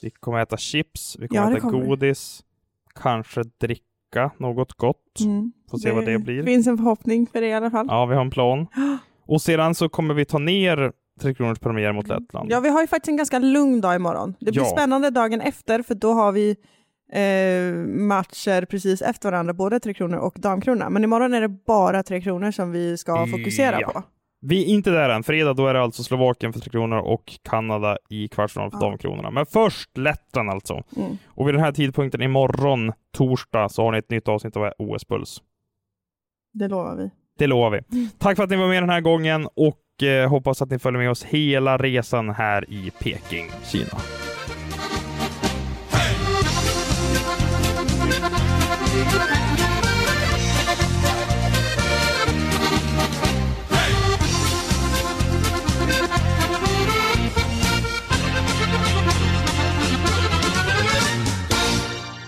Vi 0.04 0.10
kommer 0.10 0.40
äta 0.40 0.58
chips, 0.58 1.16
vi 1.20 1.28
kommer 1.28 1.42
Ja, 1.44 1.50
det 1.50 1.58
äta 1.58 1.70
kommer 1.70 1.86
godis, 1.86 2.44
kanske 3.02 3.44
dricka 3.44 4.32
något 4.38 4.74
gott. 4.74 5.20
Får 5.72 5.78
se 5.78 5.92
vad 5.92 6.06
det 6.06 6.18
blir. 6.20 6.34
Mm. 6.34 6.46
finns 6.46 6.68
en 6.68 6.78
förhoppning 6.78 7.28
för 7.28 7.42
det 7.42 7.48
i 7.48 7.54
alla 7.54 7.72
fall. 7.72 7.86
Ja, 7.90 8.06
vi 8.06 8.16
har 8.16 8.22
en 8.22 8.30
plan. 8.32 8.68
Och 9.26 9.42
sedan 9.42 9.76
så 9.76 9.90
kommer 9.90 10.14
vi 10.14 10.26
ta 10.26 10.38
ner 10.40 10.92
Tre 11.22 11.34
Kronors 11.34 11.60
premiär 11.60 11.94
mot 11.94 12.08
Lettland. 12.08 12.52
Ja, 12.52 12.60
vi 12.60 12.70
har 12.70 12.82
ju 12.82 12.88
faktiskt 12.88 13.10
en 13.10 13.18
ganska 13.18 13.40
lugn 13.40 13.82
dag 13.82 13.96
imorgon. 13.96 14.36
Det 14.40 14.52
blir 14.52 14.62
Ja. 14.62 14.66
spännande 14.70 15.10
dagen 15.10 15.42
efter, 15.42 15.82
för 15.82 15.96
då 15.96 16.12
har 16.14 16.32
vi 16.32 16.50
eh, 17.14 17.74
matcher 17.88 18.66
precis 18.66 19.02
efter 19.02 19.32
varandra, 19.32 19.54
både 19.54 19.80
Tre 19.80 19.94
Kronor 19.94 20.18
och 20.18 20.34
Damkrona. 20.40 20.90
Men 20.90 21.04
imorgon 21.04 21.34
är 21.34 21.42
det 21.42 21.50
bara 21.50 22.04
Tre 22.04 22.22
Kronor 22.22 22.52
som 22.52 22.72
vi 22.72 22.98
ska 22.98 23.28
fokusera 23.28 23.82
Ja. 23.82 23.90
på. 23.92 24.04
Vi 24.46 24.64
är 24.64 24.68
inte 24.68 24.90
där 24.90 25.10
än. 25.10 25.24
Fredag 25.24 25.54
då 25.54 25.68
är 25.68 25.74
det 25.74 25.82
alltså 25.82 26.04
Slovakien 26.04 26.54
för 26.54 26.60
Tre 26.60 26.70
Kronor 26.70 26.98
och 26.98 27.24
Kanada 27.50 27.98
i 28.10 28.28
kvartsfinal 28.28 28.72
för 28.72 28.78
Ja. 28.78 28.82
Damkronorna. 28.90 29.32
Men 29.32 29.46
först 29.46 29.98
Lettland 29.98 30.50
alltså. 30.50 30.84
Mm. 30.98 31.18
Och 31.28 31.48
vid 31.48 31.56
den 31.56 31.64
här 31.64 31.72
tidpunkten 31.72 32.22
imorgon, 32.22 32.92
torsdag, 33.18 33.70
så 33.70 33.84
har 33.84 33.92
ni 33.92 33.98
ett 33.98 34.10
nytt 34.10 34.28
avsnitt 34.28 34.58
av 34.58 34.72
OS-puls. 34.78 35.42
Det 36.54 36.68
lovar 36.68 36.96
vi. 36.96 37.10
Det 37.40 37.48
lovar 37.48 37.70
vi. 37.70 37.80
Mm. 37.92 38.10
Tack 38.18 38.36
för 38.36 38.44
att 38.44 38.50
ni 38.50 38.56
var 38.56 38.68
med 38.68 38.84
den 38.84 38.90
här 38.90 39.02
gången 39.02 39.48
och 39.56 40.04
eh, 40.04 40.30
hoppas 40.30 40.62
att 40.62 40.70
ni 40.70 40.80
följer 40.80 41.02
med 41.02 41.12
oss 41.12 41.24
hela 41.24 41.78
resan 41.78 42.30
här 42.30 42.66
i 42.70 42.92
Peking, 43.00 43.52
Kina. 43.66 43.98